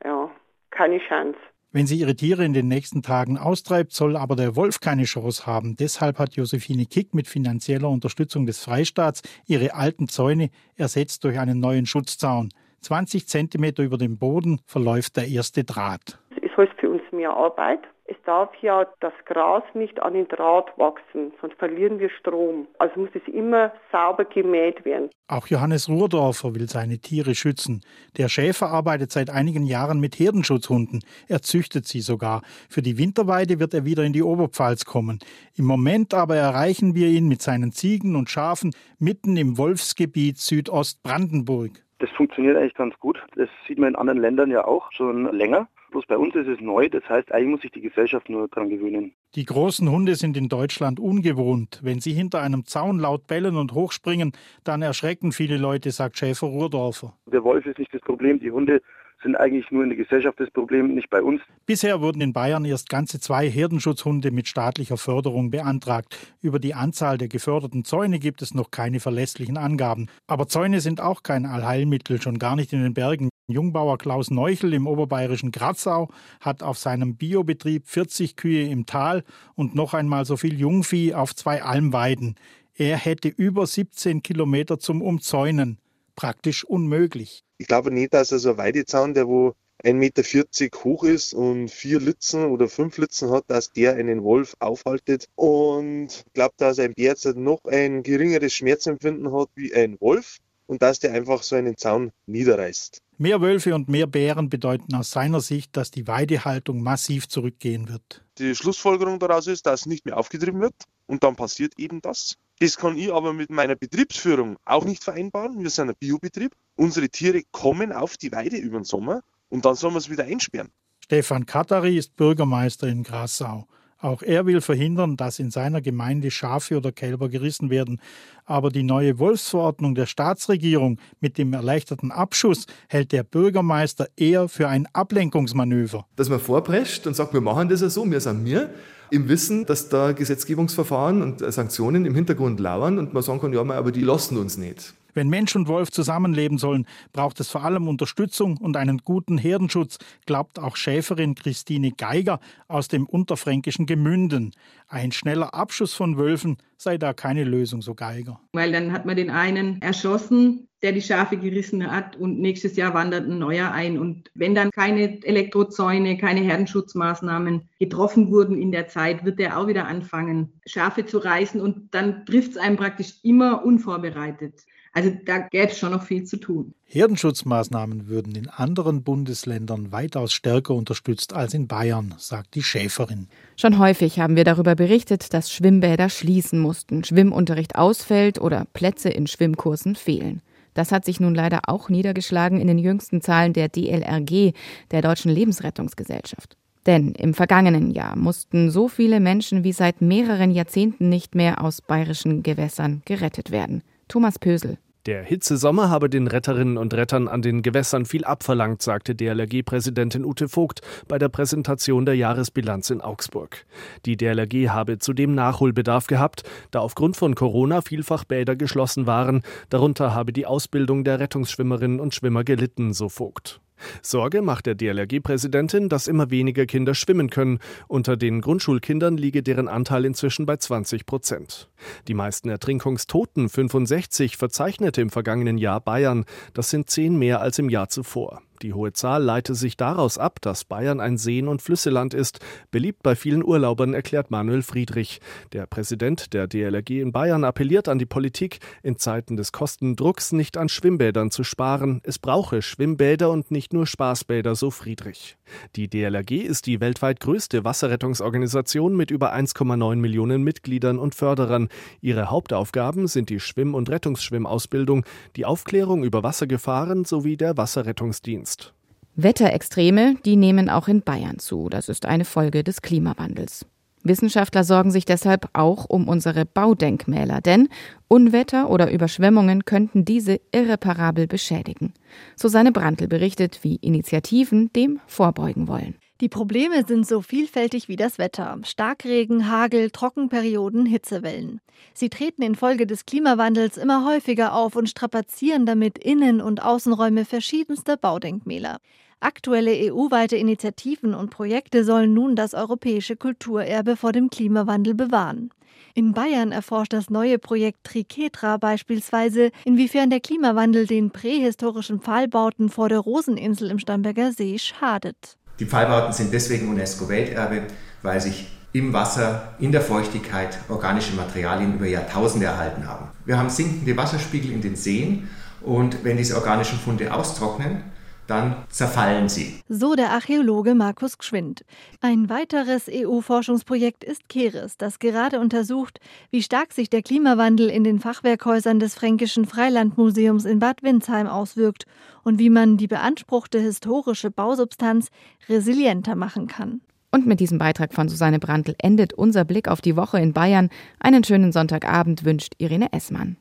ja, 0.04 0.30
keine 0.70 0.98
Chance. 0.98 1.38
Wenn 1.72 1.86
sie 1.86 1.96
ihre 1.96 2.14
Tiere 2.14 2.44
in 2.44 2.52
den 2.52 2.68
nächsten 2.68 3.00
Tagen 3.00 3.38
austreibt, 3.38 3.92
soll 3.92 4.18
aber 4.18 4.36
der 4.36 4.56
Wolf 4.56 4.78
keine 4.80 5.04
Chance 5.04 5.46
haben. 5.46 5.76
Deshalb 5.76 6.18
hat 6.18 6.34
Josephine 6.34 6.84
Kick 6.84 7.14
mit 7.14 7.26
finanzieller 7.26 7.88
Unterstützung 7.88 8.44
des 8.44 8.62
Freistaats 8.62 9.22
ihre 9.46 9.72
alten 9.74 10.08
Zäune 10.08 10.50
ersetzt 10.76 11.24
durch 11.24 11.38
einen 11.38 11.58
neuen 11.58 11.86
Schutzzaun. 11.86 12.50
20 12.82 13.28
Zentimeter 13.28 13.82
über 13.82 13.96
dem 13.96 14.18
Boden 14.18 14.60
verläuft 14.66 15.16
der 15.16 15.26
erste 15.26 15.64
Draht. 15.64 16.18
Es 16.42 16.54
heißt 16.54 16.72
für 16.78 16.89
mehr 17.20 17.36
Arbeit, 17.36 17.80
es 18.06 18.16
darf 18.24 18.50
ja 18.60 18.86
das 19.00 19.12
Gras 19.26 19.62
nicht 19.74 20.02
an 20.02 20.14
den 20.14 20.26
Draht 20.26 20.76
wachsen, 20.78 21.32
sonst 21.40 21.56
verlieren 21.58 22.00
wir 22.00 22.10
Strom. 22.10 22.66
Also 22.78 22.98
muss 22.98 23.10
es 23.14 23.32
immer 23.32 23.72
sauber 23.92 24.24
gemäht 24.24 24.84
werden. 24.84 25.10
Auch 25.28 25.46
Johannes 25.46 25.88
Ruhrdorfer 25.88 26.54
will 26.54 26.68
seine 26.68 26.98
Tiere 26.98 27.34
schützen. 27.34 27.82
Der 28.16 28.28
Schäfer 28.28 28.68
arbeitet 28.68 29.12
seit 29.12 29.30
einigen 29.30 29.64
Jahren 29.64 30.00
mit 30.00 30.18
Herdenschutzhunden. 30.18 31.04
Er 31.28 31.42
züchtet 31.42 31.86
sie 31.86 32.00
sogar. 32.00 32.42
Für 32.68 32.82
die 32.82 32.98
Winterweide 32.98 33.60
wird 33.60 33.74
er 33.74 33.84
wieder 33.84 34.02
in 34.02 34.12
die 34.12 34.24
Oberpfalz 34.24 34.86
kommen. 34.86 35.20
Im 35.56 35.66
Moment 35.66 36.14
aber 36.14 36.34
erreichen 36.34 36.94
wir 36.94 37.08
ihn 37.08 37.28
mit 37.28 37.42
seinen 37.42 37.70
Ziegen 37.70 38.16
und 38.16 38.30
Schafen 38.30 38.72
mitten 38.98 39.36
im 39.36 39.56
Wolfsgebiet 39.56 40.38
Südostbrandenburg. 40.38 41.70
Das 42.00 42.10
funktioniert 42.16 42.56
eigentlich 42.56 42.74
ganz 42.74 42.98
gut. 42.98 43.22
Das 43.36 43.48
sieht 43.68 43.78
man 43.78 43.90
in 43.90 43.96
anderen 43.96 44.20
Ländern 44.20 44.50
ja 44.50 44.64
auch 44.64 44.90
schon 44.92 45.32
länger. 45.32 45.68
Bloß 45.90 46.06
bei 46.06 46.16
uns 46.16 46.34
ist 46.36 46.46
es 46.46 46.60
neu, 46.60 46.88
das 46.88 47.02
heißt, 47.08 47.32
eigentlich 47.32 47.48
muss 47.48 47.60
sich 47.62 47.72
die 47.72 47.80
Gesellschaft 47.80 48.28
nur 48.28 48.48
daran 48.48 48.68
gewöhnen. 48.68 49.12
Die 49.34 49.44
großen 49.44 49.90
Hunde 49.90 50.14
sind 50.14 50.36
in 50.36 50.48
Deutschland 50.48 51.00
ungewohnt. 51.00 51.80
Wenn 51.82 52.00
sie 52.00 52.12
hinter 52.12 52.40
einem 52.40 52.64
Zaun 52.64 52.98
laut 52.98 53.26
bellen 53.26 53.56
und 53.56 53.72
hochspringen, 53.72 54.32
dann 54.64 54.82
erschrecken 54.82 55.32
viele 55.32 55.56
Leute, 55.56 55.90
sagt 55.90 56.18
Schäfer 56.18 56.46
Ruhrdorfer. 56.46 57.14
Der 57.26 57.42
Wolf 57.42 57.66
ist 57.66 57.78
nicht 57.78 57.92
das 57.92 58.02
Problem, 58.02 58.38
die 58.38 58.50
Hunde 58.50 58.80
sind 59.22 59.36
eigentlich 59.36 59.70
nur 59.70 59.82
in 59.82 59.90
der 59.90 59.98
Gesellschaft 59.98 60.40
das 60.40 60.50
Problem, 60.50 60.94
nicht 60.94 61.10
bei 61.10 61.22
uns. 61.22 61.40
Bisher 61.66 62.00
wurden 62.00 62.20
in 62.20 62.32
Bayern 62.32 62.64
erst 62.64 62.88
ganze 62.88 63.20
zwei 63.20 63.48
Herdenschutzhunde 63.48 64.30
mit 64.30 64.48
staatlicher 64.48 64.96
Förderung 64.96 65.50
beantragt. 65.50 66.16
Über 66.40 66.58
die 66.58 66.74
Anzahl 66.74 67.18
der 67.18 67.28
geförderten 67.28 67.84
Zäune 67.84 68.18
gibt 68.18 68.42
es 68.42 68.54
noch 68.54 68.70
keine 68.70 69.00
verlässlichen 69.00 69.56
Angaben. 69.56 70.08
Aber 70.26 70.46
Zäune 70.46 70.80
sind 70.80 71.00
auch 71.00 71.22
kein 71.22 71.46
Allheilmittel, 71.46 72.20
schon 72.20 72.38
gar 72.38 72.56
nicht 72.56 72.72
in 72.72 72.82
den 72.82 72.94
Bergen. 72.94 73.29
Jungbauer 73.50 73.98
Klaus 73.98 74.30
Neuchel 74.30 74.74
im 74.74 74.86
oberbayerischen 74.86 75.52
Grazau 75.52 76.08
hat 76.40 76.62
auf 76.62 76.78
seinem 76.78 77.16
Biobetrieb 77.16 77.86
40 77.86 78.36
Kühe 78.36 78.68
im 78.68 78.86
Tal 78.86 79.24
und 79.54 79.74
noch 79.74 79.94
einmal 79.94 80.24
so 80.24 80.36
viel 80.36 80.58
Jungvieh 80.58 81.14
auf 81.14 81.34
zwei 81.34 81.62
Almweiden. 81.62 82.36
Er 82.74 82.96
hätte 82.96 83.28
über 83.28 83.66
17 83.66 84.22
Kilometer 84.22 84.78
zum 84.78 85.02
Umzäunen. 85.02 85.78
Praktisch 86.16 86.64
unmöglich. 86.64 87.44
Ich 87.58 87.66
glaube 87.66 87.90
nicht, 87.90 88.14
dass 88.14 88.32
er 88.32 88.38
so 88.38 88.50
ein 88.50 88.58
Weidezaun, 88.58 89.14
der 89.14 89.28
wo 89.28 89.54
1,40 89.84 89.94
Meter 89.94 90.84
hoch 90.84 91.04
ist 91.04 91.32
und 91.32 91.70
vier 91.70 92.00
Litzen 92.00 92.44
oder 92.44 92.68
fünf 92.68 92.98
Litzen 92.98 93.30
hat, 93.30 93.44
dass 93.48 93.72
der 93.72 93.94
einen 93.96 94.22
Wolf 94.22 94.54
aufhaltet. 94.58 95.26
Und 95.36 96.08
ich 96.26 96.32
glaube, 96.34 96.54
dass 96.58 96.78
ein 96.78 96.94
Bär 96.94 97.14
noch 97.34 97.64
ein 97.64 98.02
geringeres 98.02 98.52
Schmerzempfinden 98.52 99.32
hat 99.32 99.48
wie 99.54 99.74
ein 99.74 99.98
Wolf 100.00 100.38
und 100.70 100.82
dass 100.82 101.00
der 101.00 101.12
einfach 101.12 101.42
so 101.42 101.56
einen 101.56 101.76
Zaun 101.76 102.12
niederreißt. 102.26 103.02
Mehr 103.18 103.40
Wölfe 103.40 103.74
und 103.74 103.88
mehr 103.88 104.06
Bären 104.06 104.48
bedeuten 104.48 104.94
aus 104.94 105.10
seiner 105.10 105.40
Sicht, 105.40 105.76
dass 105.76 105.90
die 105.90 106.06
Weidehaltung 106.06 106.80
massiv 106.80 107.28
zurückgehen 107.28 107.88
wird. 107.88 108.24
Die 108.38 108.54
Schlussfolgerung 108.54 109.18
daraus 109.18 109.48
ist, 109.48 109.66
dass 109.66 109.86
nicht 109.86 110.06
mehr 110.06 110.16
aufgetrieben 110.16 110.60
wird 110.60 110.74
und 111.06 111.24
dann 111.24 111.34
passiert 111.34 111.76
eben 111.76 112.00
das. 112.00 112.36
Das 112.60 112.76
kann 112.76 112.96
ich 112.96 113.12
aber 113.12 113.32
mit 113.32 113.50
meiner 113.50 113.74
Betriebsführung 113.74 114.58
auch 114.64 114.84
nicht 114.84 115.02
vereinbaren. 115.02 115.60
Wir 115.60 115.70
sind 115.70 115.88
ein 115.88 115.96
Biobetrieb. 115.98 116.52
Unsere 116.76 117.08
Tiere 117.08 117.42
kommen 117.50 117.92
auf 117.92 118.16
die 118.16 118.30
Weide 118.30 118.56
über 118.56 118.78
den 118.78 118.84
Sommer 118.84 119.22
und 119.48 119.64
dann 119.64 119.74
sollen 119.74 119.94
wir 119.94 119.98
es 119.98 120.08
wieder 120.08 120.24
einsperren. 120.24 120.70
Stefan 121.00 121.46
Katari 121.46 121.96
ist 121.96 122.14
Bürgermeister 122.14 122.86
in 122.86 123.02
Grassau. 123.02 123.66
Auch 124.00 124.22
er 124.22 124.46
will 124.46 124.60
verhindern, 124.60 125.16
dass 125.16 125.38
in 125.38 125.50
seiner 125.50 125.80
Gemeinde 125.80 126.30
Schafe 126.30 126.76
oder 126.76 126.90
Kälber 126.90 127.28
gerissen 127.28 127.68
werden. 127.68 128.00
Aber 128.46 128.70
die 128.70 128.82
neue 128.82 129.18
Wolfsverordnung 129.18 129.94
der 129.94 130.06
Staatsregierung 130.06 130.98
mit 131.20 131.36
dem 131.36 131.52
erleichterten 131.52 132.10
Abschuss 132.10 132.66
hält 132.88 133.12
der 133.12 133.24
Bürgermeister 133.24 134.08
eher 134.16 134.48
für 134.48 134.68
ein 134.68 134.86
Ablenkungsmanöver. 134.92 136.06
Dass 136.16 136.30
man 136.30 136.40
vorprescht 136.40 137.06
und 137.06 137.14
sagt, 137.14 137.34
wir 137.34 137.42
machen 137.42 137.68
das 137.68 137.82
ja 137.82 137.90
so, 137.90 138.10
wir 138.10 138.20
sind 138.20 138.42
mir, 138.42 138.70
im 139.10 139.28
Wissen, 139.28 139.66
dass 139.66 139.88
da 139.88 140.12
Gesetzgebungsverfahren 140.12 141.20
und 141.20 141.52
Sanktionen 141.52 142.06
im 142.06 142.14
Hintergrund 142.14 142.60
lauern 142.60 142.98
und 142.98 143.12
man 143.12 143.22
sagen 143.22 143.40
kann, 143.40 143.52
ja, 143.52 143.60
aber 143.60 143.92
die 143.92 144.02
lassen 144.02 144.38
uns 144.38 144.56
nicht. 144.56 144.94
Wenn 145.14 145.28
Mensch 145.28 145.54
und 145.56 145.68
Wolf 145.68 145.90
zusammenleben 145.90 146.58
sollen, 146.58 146.86
braucht 147.12 147.40
es 147.40 147.50
vor 147.50 147.64
allem 147.64 147.88
Unterstützung 147.88 148.56
und 148.56 148.76
einen 148.76 148.98
guten 148.98 149.38
Herdenschutz, 149.38 149.98
glaubt 150.26 150.58
auch 150.58 150.76
Schäferin 150.76 151.34
Christine 151.34 151.92
Geiger 151.92 152.40
aus 152.68 152.88
dem 152.88 153.06
unterfränkischen 153.06 153.86
Gemünden. 153.86 154.52
Ein 154.88 155.12
schneller 155.12 155.54
Abschuss 155.54 155.94
von 155.94 156.16
Wölfen 156.18 156.56
sei 156.76 156.98
da 156.98 157.12
keine 157.12 157.44
Lösung, 157.44 157.82
so 157.82 157.94
Geiger. 157.94 158.40
Weil 158.52 158.72
dann 158.72 158.92
hat 158.92 159.06
man 159.06 159.16
den 159.16 159.30
einen 159.30 159.80
erschossen, 159.82 160.68
der 160.82 160.92
die 160.92 161.02
Schafe 161.02 161.36
gerissen 161.36 161.90
hat 161.90 162.16
und 162.16 162.40
nächstes 162.40 162.76
Jahr 162.76 162.94
wandert 162.94 163.28
ein 163.28 163.38
neuer 163.38 163.70
ein. 163.70 163.98
Und 163.98 164.30
wenn 164.34 164.54
dann 164.54 164.70
keine 164.70 165.22
Elektrozäune, 165.24 166.16
keine 166.16 166.40
Herdenschutzmaßnahmen 166.40 167.68
getroffen 167.78 168.30
wurden 168.30 168.60
in 168.60 168.72
der 168.72 168.88
Zeit, 168.88 169.24
wird 169.24 169.38
der 169.38 169.58
auch 169.58 169.66
wieder 169.66 169.86
anfangen, 169.86 170.60
Schafe 170.66 171.04
zu 171.04 171.18
reißen 171.18 171.60
und 171.60 171.94
dann 171.94 172.24
trifft 172.24 172.52
es 172.52 172.56
einem 172.56 172.76
praktisch 172.76 173.14
immer 173.22 173.64
unvorbereitet. 173.64 174.64
Also 174.92 175.12
da 175.24 175.38
gäbe 175.38 175.70
es 175.70 175.78
schon 175.78 175.92
noch 175.92 176.02
viel 176.02 176.24
zu 176.24 176.36
tun. 176.36 176.74
Herdenschutzmaßnahmen 176.86 178.08
würden 178.08 178.34
in 178.34 178.48
anderen 178.48 179.04
Bundesländern 179.04 179.92
weitaus 179.92 180.32
stärker 180.32 180.74
unterstützt 180.74 181.32
als 181.32 181.54
in 181.54 181.68
Bayern, 181.68 182.14
sagt 182.18 182.56
die 182.56 182.64
Schäferin. 182.64 183.28
Schon 183.56 183.78
häufig 183.78 184.18
haben 184.18 184.34
wir 184.34 184.42
darüber 184.42 184.74
berichtet, 184.74 185.32
dass 185.32 185.52
Schwimmbäder 185.52 186.08
schließen 186.08 186.58
mussten, 186.58 187.04
Schwimmunterricht 187.04 187.76
ausfällt 187.76 188.40
oder 188.40 188.66
Plätze 188.72 189.10
in 189.10 189.28
Schwimmkursen 189.28 189.94
fehlen. 189.94 190.42
Das 190.74 190.90
hat 190.90 191.04
sich 191.04 191.20
nun 191.20 191.34
leider 191.34 191.62
auch 191.68 191.88
niedergeschlagen 191.88 192.60
in 192.60 192.66
den 192.66 192.78
jüngsten 192.78 193.20
Zahlen 193.20 193.52
der 193.52 193.68
DLRG, 193.68 194.52
der 194.90 195.02
Deutschen 195.02 195.30
Lebensrettungsgesellschaft. 195.30 196.56
Denn 196.86 197.12
im 197.12 197.34
vergangenen 197.34 197.90
Jahr 197.90 198.16
mussten 198.16 198.70
so 198.70 198.88
viele 198.88 199.20
Menschen 199.20 199.62
wie 199.64 199.72
seit 199.72 200.00
mehreren 200.00 200.50
Jahrzehnten 200.50 201.08
nicht 201.08 201.34
mehr 201.34 201.62
aus 201.62 201.82
bayerischen 201.82 202.42
Gewässern 202.42 203.02
gerettet 203.04 203.50
werden. 203.50 203.82
Thomas 204.10 204.40
Pösel. 204.40 204.76
Der 205.06 205.22
Hitzesommer 205.22 205.88
habe 205.88 206.10
den 206.10 206.26
Retterinnen 206.26 206.78
und 206.78 206.92
Rettern 206.94 207.28
an 207.28 207.42
den 207.42 207.62
Gewässern 207.62 208.04
viel 208.04 208.24
abverlangt, 208.24 208.82
sagte 208.82 209.14
DLRG-Präsidentin 209.14 210.24
Ute 210.24 210.48
Vogt 210.48 210.80
bei 211.06 211.16
der 211.16 211.28
Präsentation 211.28 212.04
der 212.04 212.16
Jahresbilanz 212.16 212.90
in 212.90 213.00
Augsburg. 213.00 213.64
Die 214.06 214.16
DLRG 214.16 214.70
habe 214.70 214.98
zudem 214.98 215.36
Nachholbedarf 215.36 216.08
gehabt, 216.08 216.42
da 216.72 216.80
aufgrund 216.80 217.16
von 217.16 217.36
Corona 217.36 217.82
vielfach 217.82 218.24
Bäder 218.24 218.56
geschlossen 218.56 219.06
waren. 219.06 219.42
Darunter 219.68 220.12
habe 220.12 220.32
die 220.32 220.44
Ausbildung 220.44 221.04
der 221.04 221.20
Rettungsschwimmerinnen 221.20 222.00
und 222.00 222.12
Schwimmer 222.12 222.42
gelitten, 222.42 222.92
so 222.92 223.08
Vogt. 223.08 223.60
Sorge 224.02 224.42
macht 224.42 224.66
der 224.66 224.74
DLRG-Präsidentin, 224.74 225.88
dass 225.88 226.08
immer 226.08 226.30
weniger 226.30 226.66
Kinder 226.66 226.94
schwimmen 226.94 227.30
können. 227.30 227.58
Unter 227.88 228.16
den 228.16 228.40
Grundschulkindern 228.40 229.16
liege 229.16 229.42
deren 229.42 229.68
Anteil 229.68 230.04
inzwischen 230.04 230.46
bei 230.46 230.56
20 230.56 231.06
Prozent. 231.06 231.70
Die 232.08 232.14
meisten 232.14 232.48
Ertrinkungstoten, 232.48 233.48
65, 233.48 234.36
verzeichnete 234.36 235.00
im 235.00 235.10
vergangenen 235.10 235.58
Jahr 235.58 235.80
Bayern. 235.80 236.24
Das 236.54 236.70
sind 236.70 236.90
zehn 236.90 237.18
mehr 237.18 237.40
als 237.40 237.58
im 237.58 237.68
Jahr 237.68 237.88
zuvor. 237.88 238.42
Die 238.62 238.74
hohe 238.74 238.92
Zahl 238.92 239.22
leite 239.22 239.54
sich 239.54 239.78
daraus 239.78 240.18
ab, 240.18 240.38
dass 240.42 240.64
Bayern 240.64 241.00
ein 241.00 241.16
Seen- 241.16 241.48
und 241.48 241.62
Flüsseland 241.62 242.12
ist. 242.12 242.40
Beliebt 242.70 243.02
bei 243.02 243.16
vielen 243.16 243.42
Urlaubern, 243.42 243.94
erklärt 243.94 244.30
Manuel 244.30 244.60
Friedrich. 244.62 245.20
Der 245.54 245.66
Präsident 245.66 246.34
der 246.34 246.46
DLRG 246.46 247.00
in 247.00 247.10
Bayern 247.10 247.44
appelliert 247.44 247.88
an 247.88 247.98
die 247.98 248.04
Politik, 248.04 248.58
in 248.82 248.98
Zeiten 248.98 249.38
des 249.38 249.52
Kostendrucks 249.52 250.32
nicht 250.32 250.58
an 250.58 250.68
Schwimmbädern 250.68 251.30
zu 251.30 251.42
sparen. 251.42 252.02
Es 252.04 252.18
brauche 252.18 252.60
Schwimmbäder 252.60 253.30
und 253.30 253.50
nicht 253.50 253.72
nur 253.72 253.86
Spaßbäder, 253.86 254.54
so 254.54 254.70
Friedrich. 254.70 255.38
Die 255.76 255.88
DLRG 255.88 256.42
ist 256.42 256.66
die 256.66 256.80
weltweit 256.80 257.20
größte 257.20 257.64
Wasserrettungsorganisation 257.64 258.94
mit 258.94 259.10
über 259.10 259.32
1,9 259.32 259.96
Millionen 259.96 260.42
Mitgliedern 260.42 260.98
und 260.98 261.14
Förderern. 261.14 261.68
Ihre 262.02 262.30
Hauptaufgaben 262.30 263.06
sind 263.06 263.30
die 263.30 263.40
Schwimm- 263.40 263.74
und 263.74 263.88
Rettungsschwimmausbildung, 263.88 265.04
die 265.36 265.46
Aufklärung 265.46 266.04
über 266.04 266.22
Wassergefahren 266.22 267.06
sowie 267.06 267.38
der 267.38 267.56
Wasserrettungsdienst. 267.56 268.49
Ernst. 268.50 268.72
Wetterextreme, 269.14 270.16
die 270.24 270.34
nehmen 270.34 270.68
auch 270.70 270.88
in 270.88 271.02
Bayern 271.02 271.38
zu. 271.38 271.68
Das 271.68 271.88
ist 271.88 272.06
eine 272.06 272.24
Folge 272.24 272.64
des 272.64 272.82
Klimawandels. 272.82 273.64
Wissenschaftler 274.02 274.64
sorgen 274.64 274.90
sich 274.90 275.04
deshalb 275.04 275.48
auch 275.52 275.84
um 275.84 276.08
unsere 276.08 276.46
Baudenkmäler, 276.46 277.42
denn 277.42 277.68
Unwetter 278.08 278.68
oder 278.70 278.90
Überschwemmungen 278.90 279.66
könnten 279.66 280.04
diese 280.04 280.40
irreparabel 280.52 281.28
beschädigen. 281.28 281.92
Susanne 282.34 282.72
Brandl 282.72 283.06
berichtet, 283.06 283.60
wie 283.62 283.76
Initiativen 283.76 284.72
dem 284.72 284.98
vorbeugen 285.06 285.68
wollen. 285.68 285.94
Die 286.20 286.28
Probleme 286.28 286.84
sind 286.86 287.06
so 287.06 287.22
vielfältig 287.22 287.88
wie 287.88 287.96
das 287.96 288.18
Wetter. 288.18 288.58
Starkregen, 288.64 289.50
Hagel, 289.50 289.90
Trockenperioden, 289.90 290.84
Hitzewellen. 290.84 291.62
Sie 291.94 292.10
treten 292.10 292.42
infolge 292.42 292.86
des 292.86 293.06
Klimawandels 293.06 293.78
immer 293.78 294.04
häufiger 294.04 294.54
auf 294.54 294.76
und 294.76 294.90
strapazieren 294.90 295.64
damit 295.64 295.96
Innen- 295.96 296.42
und 296.42 296.62
Außenräume 296.62 297.24
verschiedenster 297.24 297.96
Baudenkmäler. 297.96 298.80
Aktuelle 299.20 299.72
EU-weite 299.72 300.36
Initiativen 300.36 301.14
und 301.14 301.30
Projekte 301.30 301.84
sollen 301.84 302.12
nun 302.12 302.36
das 302.36 302.52
europäische 302.52 303.16
Kulturerbe 303.16 303.96
vor 303.96 304.12
dem 304.12 304.28
Klimawandel 304.28 304.94
bewahren. 304.94 305.50
In 305.94 306.12
Bayern 306.12 306.52
erforscht 306.52 306.92
das 306.92 307.08
neue 307.08 307.38
Projekt 307.38 307.84
Triketra 307.84 308.58
beispielsweise, 308.58 309.50
inwiefern 309.64 310.10
der 310.10 310.20
Klimawandel 310.20 310.86
den 310.86 311.10
prähistorischen 311.10 312.00
Pfahlbauten 312.00 312.68
vor 312.68 312.90
der 312.90 312.98
Roseninsel 312.98 313.70
im 313.70 313.78
Starnberger 313.78 314.32
See 314.32 314.58
schadet. 314.58 315.38
Die 315.60 315.66
Pfahlbauten 315.66 316.12
sind 316.12 316.32
deswegen 316.32 316.68
UNESCO-Welterbe, 316.70 317.62
weil 318.02 318.20
sich 318.20 318.48
im 318.72 318.92
Wasser, 318.92 319.54
in 319.58 319.72
der 319.72 319.82
Feuchtigkeit 319.82 320.58
organische 320.68 321.14
Materialien 321.14 321.74
über 321.74 321.86
Jahrtausende 321.86 322.46
erhalten 322.46 322.86
haben. 322.88 323.08
Wir 323.26 323.36
haben 323.36 323.50
sinkende 323.50 323.96
Wasserspiegel 323.96 324.52
in 324.52 324.62
den 324.62 324.76
Seen 324.76 325.28
und 325.60 326.02
wenn 326.02 326.16
diese 326.16 326.36
organischen 326.36 326.78
Funde 326.78 327.12
austrocknen, 327.12 327.82
dann 328.30 328.56
zerfallen 328.68 329.28
sie. 329.28 329.60
So 329.68 329.94
der 329.96 330.10
Archäologe 330.10 330.74
Markus 330.74 331.18
Gschwind. 331.18 331.64
Ein 332.00 332.30
weiteres 332.30 332.88
EU-Forschungsprojekt 332.88 334.04
ist 334.04 334.28
Keres, 334.28 334.76
das 334.76 334.98
gerade 335.00 335.40
untersucht, 335.40 335.98
wie 336.30 336.42
stark 336.42 336.72
sich 336.72 336.88
der 336.88 337.02
Klimawandel 337.02 337.68
in 337.68 337.84
den 337.84 337.98
Fachwerkhäusern 337.98 338.78
des 338.78 338.94
Fränkischen 338.94 339.46
Freilandmuseums 339.46 340.44
in 340.44 340.60
Bad 340.60 340.82
Windsheim 340.82 341.26
auswirkt 341.26 341.86
und 342.22 342.38
wie 342.38 342.50
man 342.50 342.76
die 342.76 342.86
beanspruchte 342.86 343.58
historische 343.58 344.30
Bausubstanz 344.30 345.08
resilienter 345.48 346.14
machen 346.14 346.46
kann. 346.46 346.80
Und 347.12 347.26
mit 347.26 347.40
diesem 347.40 347.58
Beitrag 347.58 347.92
von 347.92 348.08
Susanne 348.08 348.38
Brandl 348.38 348.76
endet 348.78 349.12
unser 349.12 349.44
Blick 349.44 349.66
auf 349.66 349.80
die 349.80 349.96
Woche 349.96 350.20
in 350.20 350.32
Bayern. 350.32 350.70
Einen 351.00 351.24
schönen 351.24 351.50
Sonntagabend 351.50 352.24
wünscht 352.24 352.54
Irene 352.58 352.92
Essmann. 352.92 353.36